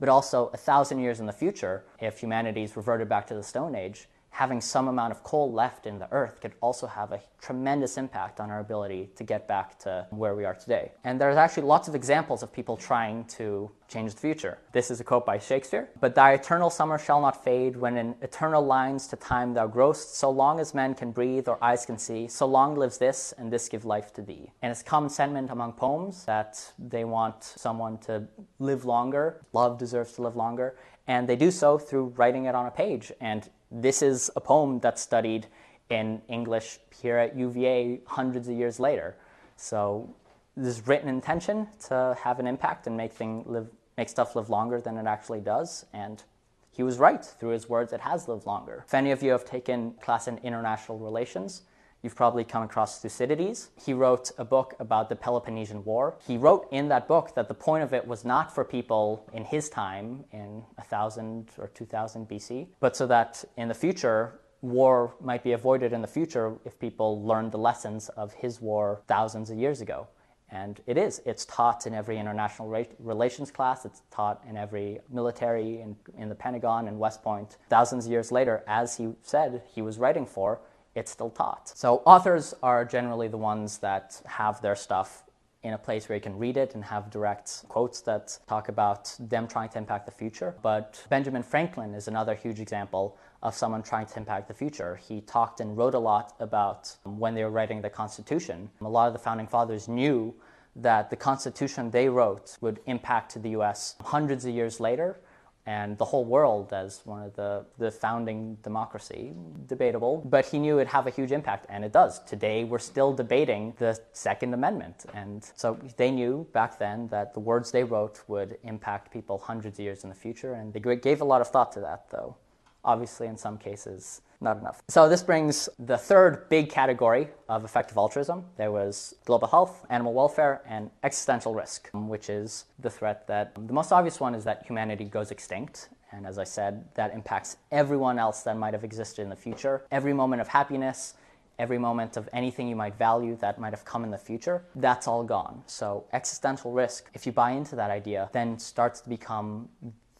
[0.00, 3.74] But also, a thousand years in the future, if humanity's reverted back to the Stone
[3.74, 7.96] Age, having some amount of coal left in the earth could also have a tremendous
[7.96, 10.90] impact on our ability to get back to where we are today.
[11.04, 14.58] And there's actually lots of examples of people trying to change the future.
[14.72, 18.16] This is a quote by Shakespeare But thy eternal summer shall not fade, when in
[18.22, 21.96] eternal lines to time thou growst, so long as men can breathe or eyes can
[21.96, 24.50] see, so long lives this, and this give life to thee.
[24.62, 28.26] And it's common sentiment among poems that they want someone to
[28.58, 32.66] live longer, love deserves to live longer, and they do so through writing it on
[32.66, 33.12] a page.
[33.20, 35.46] And this is a poem that's studied
[35.90, 39.16] in English here at UVA hundreds of years later.
[39.56, 40.14] So
[40.56, 44.80] there's written intention to have an impact and make thing live, make stuff live longer
[44.80, 45.84] than it actually does.
[45.92, 46.22] And
[46.70, 47.24] he was right.
[47.24, 48.84] Through his words, it has lived longer.
[48.86, 51.62] If any of you have taken class in international relations,
[52.04, 53.70] you've probably come across Thucydides.
[53.82, 56.16] He wrote a book about the Peloponnesian War.
[56.26, 59.44] He wrote in that book that the point of it was not for people in
[59.44, 65.42] his time, in 1000 or 2000 BC, but so that in the future, war might
[65.42, 69.58] be avoided in the future if people learned the lessons of his war thousands of
[69.58, 70.06] years ago.
[70.50, 71.20] And it is.
[71.26, 73.84] It's taught in every international relations class.
[73.84, 77.56] It's taught in every military in, in the Pentagon and West Point.
[77.68, 80.60] Thousands of years later, as he said he was writing for,
[80.94, 81.68] it's still taught.
[81.74, 85.24] So authors are generally the ones that have their stuff
[85.64, 89.16] in a place where you can read it and have direct quotes that talk about
[89.18, 90.54] them trying to impact the future.
[90.62, 94.96] But Benjamin Franklin is another huge example of someone trying to impact the future.
[94.96, 98.70] He talked and wrote a lot about um, when they were writing the Constitution.
[98.82, 100.34] A lot of the founding fathers knew
[100.76, 105.18] that the Constitution they wrote would impact the US hundreds of years later
[105.66, 109.32] and the whole world as one of the, the founding democracy.
[109.66, 112.20] Debatable, but he knew it'd have a huge impact, and it does.
[112.24, 115.06] Today, we're still debating the Second Amendment.
[115.14, 119.78] And so they knew back then that the words they wrote would impact people hundreds
[119.78, 122.36] of years in the future, and they gave a lot of thought to that, though.
[122.84, 124.82] Obviously, in some cases, not enough.
[124.88, 128.44] So this brings the third big category of effective altruism.
[128.56, 133.72] There was global health, animal welfare, and existential risk, which is the threat that the
[133.72, 135.88] most obvious one is that humanity goes extinct.
[136.12, 139.84] And as I said, that impacts everyone else that might have existed in the future.
[139.90, 141.14] Every moment of happiness,
[141.58, 145.08] every moment of anything you might value that might have come in the future, that's
[145.08, 145.62] all gone.
[145.66, 149.68] So existential risk, if you buy into that idea, then starts to become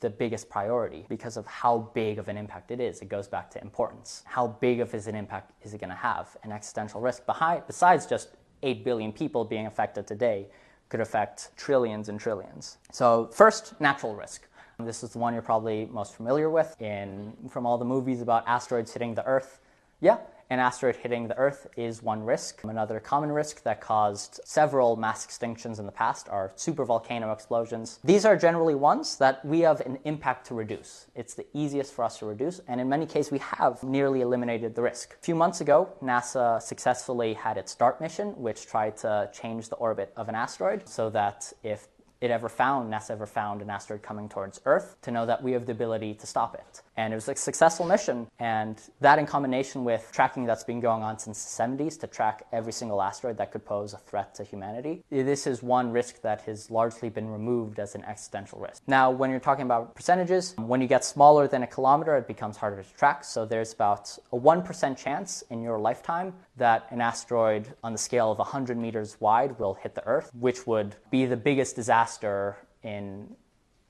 [0.04, 3.00] the biggest priority because of how big of an impact it is.
[3.00, 4.22] It goes back to importance.
[4.26, 6.36] How big of an impact is it going to have?
[6.42, 10.46] An existential risk behind, besides just 8 billion people being affected today
[10.90, 12.76] could affect trillions and trillions.
[12.92, 14.46] So first, natural risk.
[14.78, 18.46] This is the one you're probably most familiar with in from all the movies about
[18.46, 19.60] asteroids hitting the Earth.
[20.04, 20.18] Yeah,
[20.50, 22.62] an asteroid hitting the Earth is one risk.
[22.62, 28.00] Another common risk that caused several mass extinctions in the past are supervolcano explosions.
[28.04, 31.06] These are generally ones that we have an impact to reduce.
[31.14, 34.74] It's the easiest for us to reduce, and in many cases, we have nearly eliminated
[34.74, 35.14] the risk.
[35.14, 39.76] A few months ago, NASA successfully had its DART mission, which tried to change the
[39.76, 41.88] orbit of an asteroid so that if
[42.24, 45.52] it ever found, NASA ever found an asteroid coming towards Earth, to know that we
[45.52, 46.82] have the ability to stop it.
[46.96, 48.26] And it was a successful mission.
[48.38, 52.46] And that, in combination with tracking that's been going on since the 70s to track
[52.52, 56.42] every single asteroid that could pose a threat to humanity, this is one risk that
[56.42, 58.82] has largely been removed as an existential risk.
[58.86, 62.56] Now, when you're talking about percentages, when you get smaller than a kilometer, it becomes
[62.56, 63.24] harder to track.
[63.24, 68.30] So there's about a 1% chance in your lifetime that an asteroid on the scale
[68.30, 73.34] of 100 meters wide will hit the Earth, which would be the biggest disaster in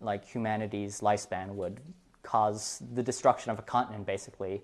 [0.01, 1.81] like humanity's lifespan would
[2.23, 4.63] cause the destruction of a continent basically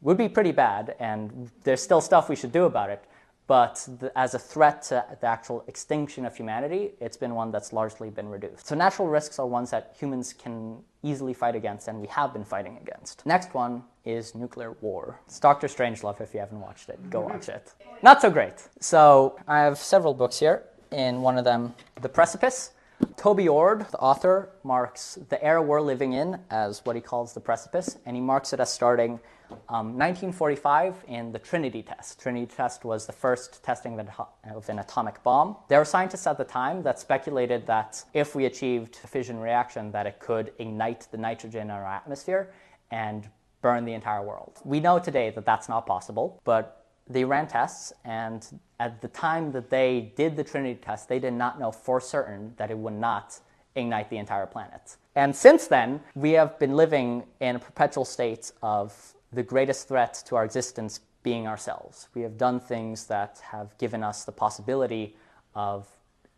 [0.00, 3.04] would be pretty bad and there's still stuff we should do about it
[3.48, 7.72] but the, as a threat to the actual extinction of humanity it's been one that's
[7.72, 8.68] largely been reduced.
[8.68, 12.44] So natural risks are ones that humans can easily fight against and we have been
[12.44, 13.26] fighting against.
[13.26, 15.18] Next one is nuclear war.
[15.26, 17.74] It's dr strangelove if you haven't watched it go watch it.
[18.02, 18.68] Not so great.
[18.78, 20.62] So i have several books here.
[20.92, 22.72] In one of them the precipice
[23.16, 27.40] Toby Ord, the author, marks the era we're living in as what he calls the
[27.40, 29.20] precipice, and he marks it as starting
[29.68, 32.20] um, 1945 in the Trinity test.
[32.20, 35.56] Trinity test was the first testing of an atomic bomb.
[35.68, 40.06] There were scientists at the time that speculated that if we achieved fission reaction, that
[40.06, 42.52] it could ignite the nitrogen in our atmosphere
[42.90, 43.28] and
[43.62, 44.58] burn the entire world.
[44.64, 46.77] We know today that that's not possible, but
[47.08, 48.46] they ran tests, and
[48.80, 52.54] at the time that they did the Trinity test, they did not know for certain
[52.56, 53.38] that it would not
[53.74, 54.96] ignite the entire planet.
[55.14, 60.22] And since then, we have been living in a perpetual state of the greatest threat
[60.26, 62.08] to our existence being ourselves.
[62.14, 65.16] We have done things that have given us the possibility
[65.54, 65.88] of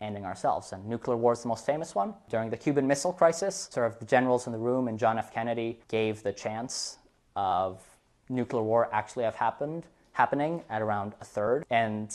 [0.01, 0.73] ending ourselves.
[0.73, 2.15] And nuclear war is the most famous one.
[2.31, 5.33] During the Cuban Missile Crisis, sort of the generals in the room and John F.
[5.33, 6.99] Kennedy gave the chance
[7.37, 7.83] of
[8.29, 11.65] nuclear war actually have happened happening at around a third.
[11.71, 12.15] And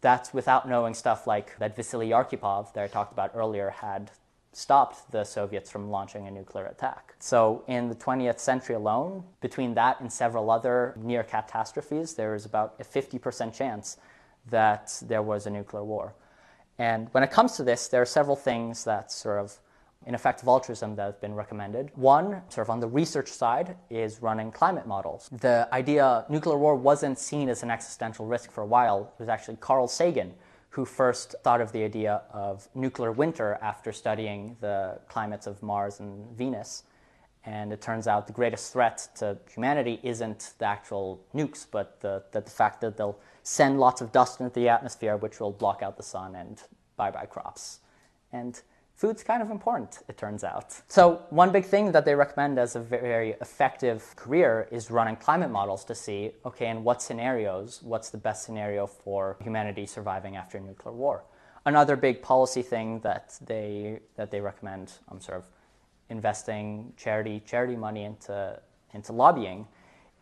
[0.00, 4.10] that's without knowing stuff like that Vasily Arkhipov, that I talked about earlier, had
[4.52, 7.14] stopped the Soviets from launching a nuclear attack.
[7.18, 12.44] So, in the 20th century alone, between that and several other near catastrophes, there is
[12.44, 13.96] about a 50% chance
[14.50, 16.14] that there was a nuclear war.
[16.78, 19.58] And when it comes to this, there are several things that sort of
[20.06, 21.90] in effective altruism that has been recommended.
[21.94, 25.28] One, sort of on the research side, is running climate models.
[25.32, 29.12] The idea nuclear war wasn't seen as an existential risk for a while.
[29.14, 30.34] It was actually Carl Sagan
[30.74, 36.00] who first thought of the idea of nuclear winter after studying the climates of Mars
[36.00, 36.82] and Venus.
[37.46, 42.24] And it turns out the greatest threat to humanity isn't the actual nukes, but the,
[42.32, 45.80] the, the fact that they'll send lots of dust into the atmosphere, which will block
[45.80, 46.60] out the sun and
[46.96, 47.78] bye bye crops.
[48.32, 48.60] And
[48.94, 50.80] food's kind of important, it turns out.
[50.88, 55.50] So, one big thing that they recommend as a very effective career is running climate
[55.50, 60.58] models to see okay, in what scenarios, what's the best scenario for humanity surviving after
[60.58, 61.24] a nuclear war.
[61.66, 65.46] Another big policy thing that they, that they recommend, I'm um, sort of
[66.10, 68.60] investing charity, charity money into,
[68.92, 69.66] into lobbying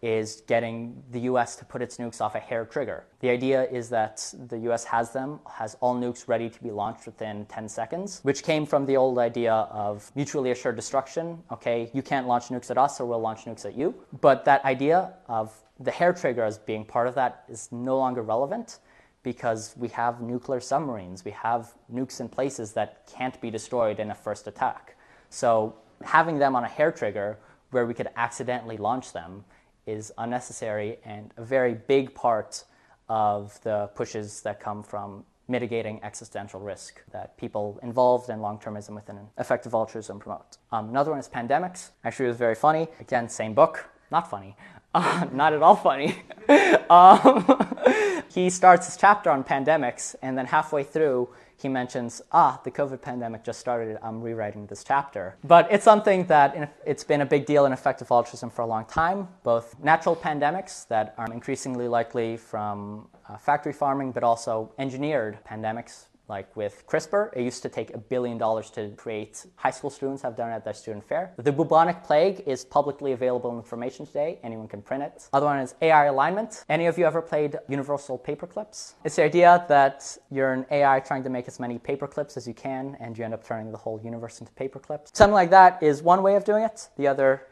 [0.03, 3.05] is getting the US to put its nukes off a hair trigger.
[3.21, 7.07] The idea is that the US has them, has all nukes ready to be launched
[7.07, 11.39] within 10 seconds, which came from the old idea of mutually assured destruction.
[11.53, 13.95] Okay, you can't launch nukes at us, or we'll launch nukes at you.
[14.21, 18.23] But that idea of the hair trigger as being part of that is no longer
[18.23, 18.81] relevant
[19.23, 24.11] because we have nuclear submarines, we have nukes in places that can't be destroyed in
[24.11, 24.97] a first attack.
[25.31, 27.39] So having them on a hair trigger
[27.71, 29.45] where we could accidentally launch them
[29.87, 32.65] is unnecessary and a very big part
[33.09, 38.95] of the pushes that come from mitigating existential risk that people involved in long termism
[38.95, 40.59] within an effective altruism promote.
[40.71, 41.91] Um, another one is pandemics.
[42.05, 42.89] Actually, it was very funny.
[43.01, 44.57] Again, same book, not funny.
[44.95, 46.23] Uh, not at all funny.
[46.91, 51.29] um, he starts his chapter on pandemics, and then halfway through,
[51.63, 53.99] he mentions, ah, the COVID pandemic just started.
[54.03, 55.37] I'm rewriting this chapter.
[55.45, 58.85] But it's something that it's been a big deal in effective altruism for a long
[58.85, 65.39] time, both natural pandemics that are increasingly likely from uh, factory farming, but also engineered
[65.45, 69.45] pandemics like with CRISPR, it used to take a billion dollars to create.
[69.57, 71.33] High school students have done it at their student fair.
[71.37, 74.39] The bubonic plague is publicly available information today.
[74.43, 75.29] Anyone can print it.
[75.33, 76.65] Other one is AI alignment.
[76.69, 78.95] Any of you ever played Universal Paperclips?
[79.05, 82.55] It's the idea that you're an AI trying to make as many paperclips as you
[82.55, 85.15] can, and you end up turning the whole universe into paperclips.
[85.15, 86.89] Something like that is one way of doing it.
[86.97, 87.49] The other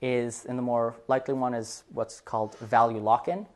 [0.00, 3.46] is, and the more likely one, is what's called value lock-in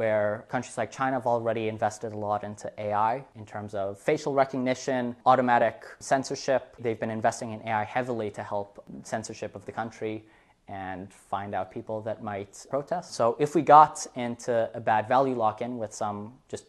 [0.00, 4.32] where countries like China have already invested a lot into AI in terms of facial
[4.32, 6.74] recognition, automatic censorship.
[6.78, 10.24] They've been investing in AI heavily to help censorship of the country
[10.68, 13.12] and find out people that might protest.
[13.12, 16.64] So if we got into a bad value lock in with some just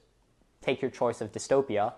[0.62, 1.94] take your choice of dystopia,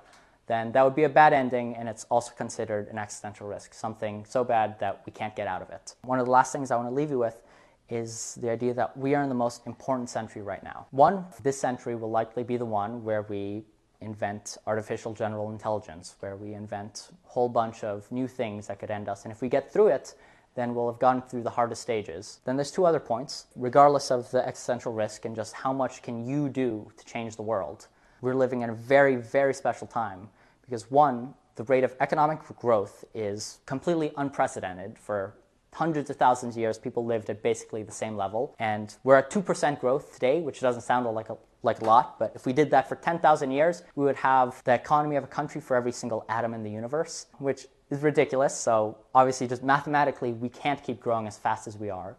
[0.46, 4.24] then that would be a bad ending and it's also considered an existential risk, something
[4.30, 5.96] so bad that we can't get out of it.
[6.04, 7.42] One of the last things I want to leave you with
[7.90, 10.88] is the idea that we are in the most important century right now.
[10.92, 13.64] One, this century will likely be the one where we
[14.02, 18.92] invent artificial general intelligence, where we invent a whole bunch of new things that could
[18.92, 19.24] end us.
[19.24, 20.16] And if we get through it,
[20.56, 22.40] then we'll have gone through the hardest stages.
[22.46, 23.48] Then there's two other points.
[23.56, 27.42] Regardless of the existential risk and just how much can you do to change the
[27.42, 27.88] world,
[28.22, 30.30] we're living in a very, very special time
[30.62, 35.36] because one, the rate of economic growth is completely unprecedented for
[35.74, 38.55] hundreds of thousands of years, people lived at basically the same level.
[38.59, 42.34] And we're at 2% growth today, which doesn't sound like a, like a lot, but
[42.36, 45.61] if we did that for 10,000 years, we would have the economy of a country
[45.61, 48.57] for every single atom in the universe, which is ridiculous.
[48.57, 52.17] So obviously, just mathematically, we can't keep growing as fast as we are.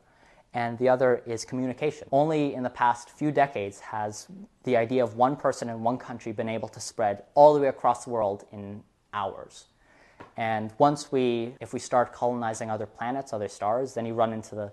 [0.55, 2.07] And the other is communication.
[2.13, 4.29] Only in the past few decades has
[4.63, 7.67] the idea of one person in one country been able to spread all the way
[7.67, 8.83] across the world in
[9.13, 9.67] hours.
[10.37, 14.55] And once we, if we start colonizing other planets, other stars, then you run into
[14.55, 14.73] the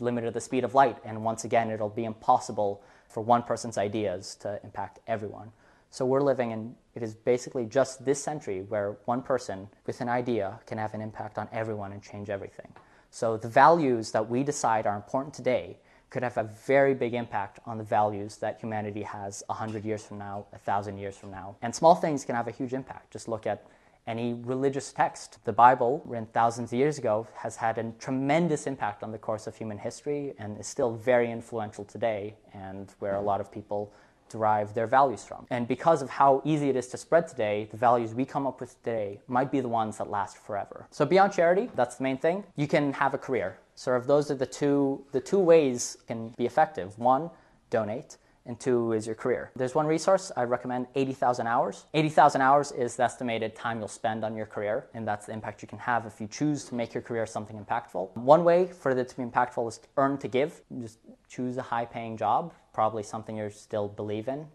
[0.00, 0.98] limit of the speed of light.
[1.04, 5.52] And once again, it'll be impossible for one person's ideas to impact everyone.
[5.90, 10.08] So we're living in, it is basically just this century where one person with an
[10.08, 12.72] idea can have an impact on everyone and change everything.
[13.10, 15.78] So the values that we decide are important today
[16.10, 20.18] could have a very big impact on the values that humanity has 100 years from
[20.18, 21.56] now, 1,000 years from now.
[21.62, 23.12] And small things can have a huge impact.
[23.12, 23.64] Just look at
[24.06, 25.38] any religious text.
[25.44, 29.46] The Bible, written thousands of years ago, has had a tremendous impact on the course
[29.46, 33.92] of human history and is still very influential today and where a lot of people
[34.30, 35.46] derive their values from.
[35.50, 38.60] And because of how easy it is to spread today, the values we come up
[38.60, 40.86] with today might be the ones that last forever.
[40.90, 42.44] So beyond charity, that's the main thing.
[42.56, 43.58] You can have a career.
[43.74, 46.98] So those are the two the two ways can be effective.
[46.98, 47.30] One,
[47.70, 49.50] donate and two is your career.
[49.54, 51.84] There's one resource I recommend 80,000 hours.
[51.94, 55.62] 80,000 hours is the estimated time you'll spend on your career, and that's the impact
[55.62, 58.16] you can have if you choose to make your career something impactful.
[58.16, 60.62] One way for it to be impactful is to earn to give.
[60.80, 64.46] Just choose a high paying job, probably something you still believe in,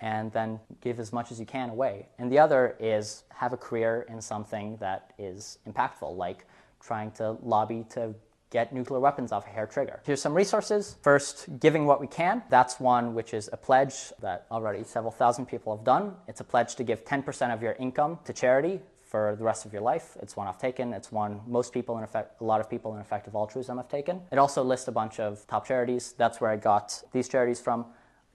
[0.00, 2.08] and then give as much as you can away.
[2.18, 6.46] And the other is have a career in something that is impactful, like
[6.80, 8.14] trying to lobby to
[8.50, 10.00] get nuclear weapons off a hair trigger.
[10.04, 10.96] Here's some resources.
[11.02, 12.42] First, giving what we can.
[12.48, 16.14] That's one which is a pledge that already several thousand people have done.
[16.26, 19.72] It's a pledge to give 10% of your income to charity for the rest of
[19.72, 20.16] your life.
[20.20, 20.92] It's one I've taken.
[20.92, 24.20] It's one most people in effect, a lot of people in effective altruism have taken.
[24.30, 26.14] It also lists a bunch of top charities.
[26.16, 27.86] That's where I got these charities from.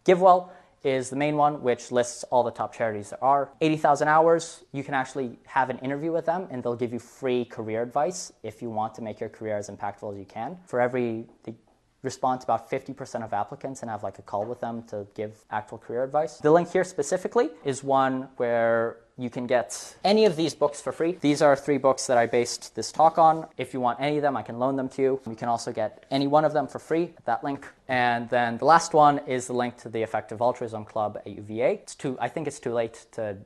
[0.05, 0.49] GiveWell
[0.83, 3.51] is the main one, which lists all the top charities there are.
[3.61, 7.45] 80,000 hours, you can actually have an interview with them and they'll give you free
[7.45, 10.57] career advice if you want to make your career as impactful as you can.
[10.65, 11.55] For every, they
[12.01, 15.45] respond to about 50% of applicants and have like a call with them to give
[15.49, 16.37] actual career advice.
[16.37, 20.91] The link here specifically is one where you can get any of these books for
[20.91, 21.17] free.
[21.21, 23.47] These are three books that I based this talk on.
[23.57, 25.21] If you want any of them, I can loan them to you.
[25.27, 27.67] You can also get any one of them for free at that link.
[27.87, 31.73] And then the last one is the link to the Effective Altruism Club at UVA.
[31.75, 33.37] It's too, I think it's too late to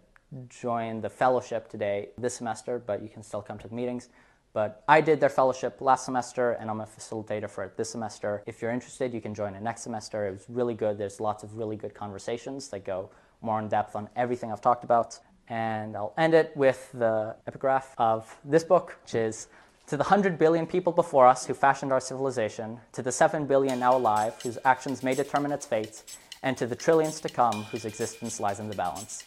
[0.49, 4.09] join the fellowship today this semester, but you can still come to the meetings.
[4.53, 8.41] But I did their fellowship last semester and I'm a facilitator for it this semester.
[8.45, 10.27] If you're interested, you can join it next semester.
[10.27, 10.97] It was really good.
[10.97, 13.09] There's lots of really good conversations that go
[13.41, 15.19] more in depth on everything I've talked about.
[15.49, 19.47] And I'll end it with the epigraph of this book, which is
[19.87, 23.79] To the 100 billion people before us who fashioned our civilization, to the 7 billion
[23.79, 26.03] now alive whose actions may determine its fate,
[26.43, 29.23] and to the trillions to come whose existence lies in the balance.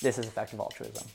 [0.00, 1.06] This is effective altruism.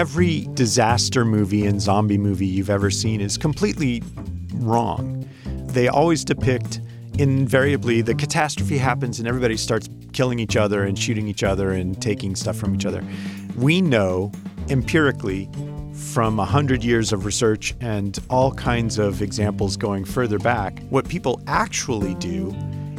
[0.00, 4.02] Every disaster movie and zombie movie you've ever seen is completely
[4.54, 5.28] wrong.
[5.44, 6.80] They always depict
[7.18, 12.00] invariably the catastrophe happens and everybody starts killing each other and shooting each other and
[12.00, 13.04] taking stuff from each other.
[13.58, 14.32] We know
[14.70, 15.50] empirically
[15.92, 21.42] from 100 years of research and all kinds of examples going further back, what people
[21.46, 22.56] actually do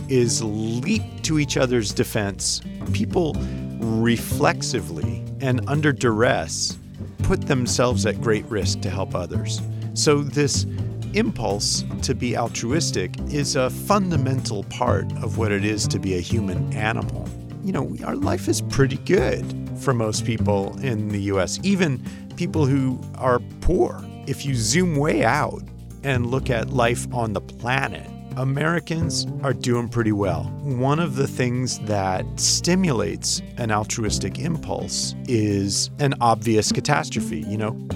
[0.07, 2.61] is leap to each other's defense.
[2.93, 3.33] People
[3.79, 6.77] reflexively and under duress
[7.23, 9.61] put themselves at great risk to help others.
[9.93, 10.65] So, this
[11.13, 16.21] impulse to be altruistic is a fundamental part of what it is to be a
[16.21, 17.27] human animal.
[17.63, 22.01] You know, our life is pretty good for most people in the US, even
[22.35, 24.03] people who are poor.
[24.27, 25.61] If you zoom way out
[26.03, 30.43] and look at life on the planet, Americans are doing pretty well.
[30.61, 37.41] One of the things that stimulates an altruistic impulse is an obvious catastrophe.
[37.41, 37.87] You know,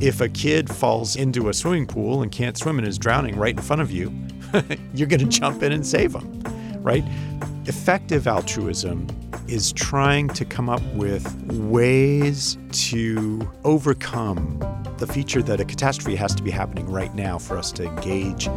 [0.00, 3.56] if a kid falls into a swimming pool and can't swim and is drowning right
[3.56, 4.12] in front of you,
[4.94, 6.42] you're going to jump in and save them,
[6.80, 7.04] right?
[7.66, 9.08] Effective altruism
[9.48, 14.58] is trying to come up with ways to overcome
[14.98, 18.48] the feature that a catastrophe has to be happening right now for us to engage.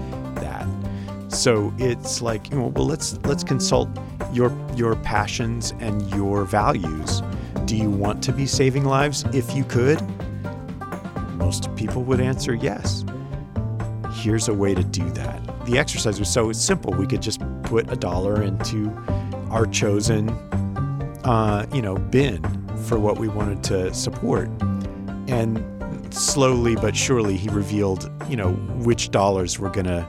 [1.30, 3.88] So it's like, you know, well, let's let's consult
[4.34, 7.22] your your passions and your values.
[7.66, 9.24] Do you want to be saving lives?
[9.32, 10.02] If you could,
[11.36, 13.06] most people would answer yes.
[14.12, 15.66] Here's a way to do that.
[15.66, 16.94] The exercise was so simple.
[16.94, 18.92] We could just put a dollar into
[19.52, 20.30] our chosen,
[21.24, 22.42] uh, you know, bin
[22.88, 24.50] for what we wanted to support,
[25.28, 25.64] and
[26.12, 28.54] slowly but surely he revealed, you know,
[28.84, 30.08] which dollars were to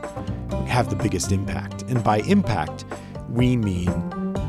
[0.71, 1.83] have the biggest impact.
[1.83, 2.85] And by impact,
[3.29, 3.91] we mean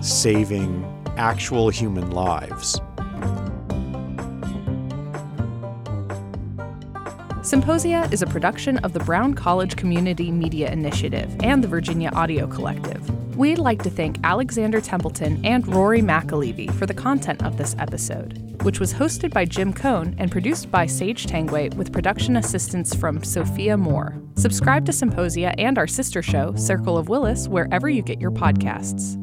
[0.01, 0.85] saving
[1.17, 2.79] actual human lives.
[7.51, 12.47] Symposia is a production of the Brown College Community Media Initiative and the Virginia Audio
[12.47, 13.35] Collective.
[13.35, 18.63] We'd like to thank Alexander Templeton and Rory McAlevy for the content of this episode,
[18.63, 23.21] which was hosted by Jim Coan and produced by Sage Tanguay with production assistance from
[23.21, 24.15] Sophia Moore.
[24.37, 29.17] Subscribe to Symposia and our sister show, Circle of Willis, wherever you get your podcasts.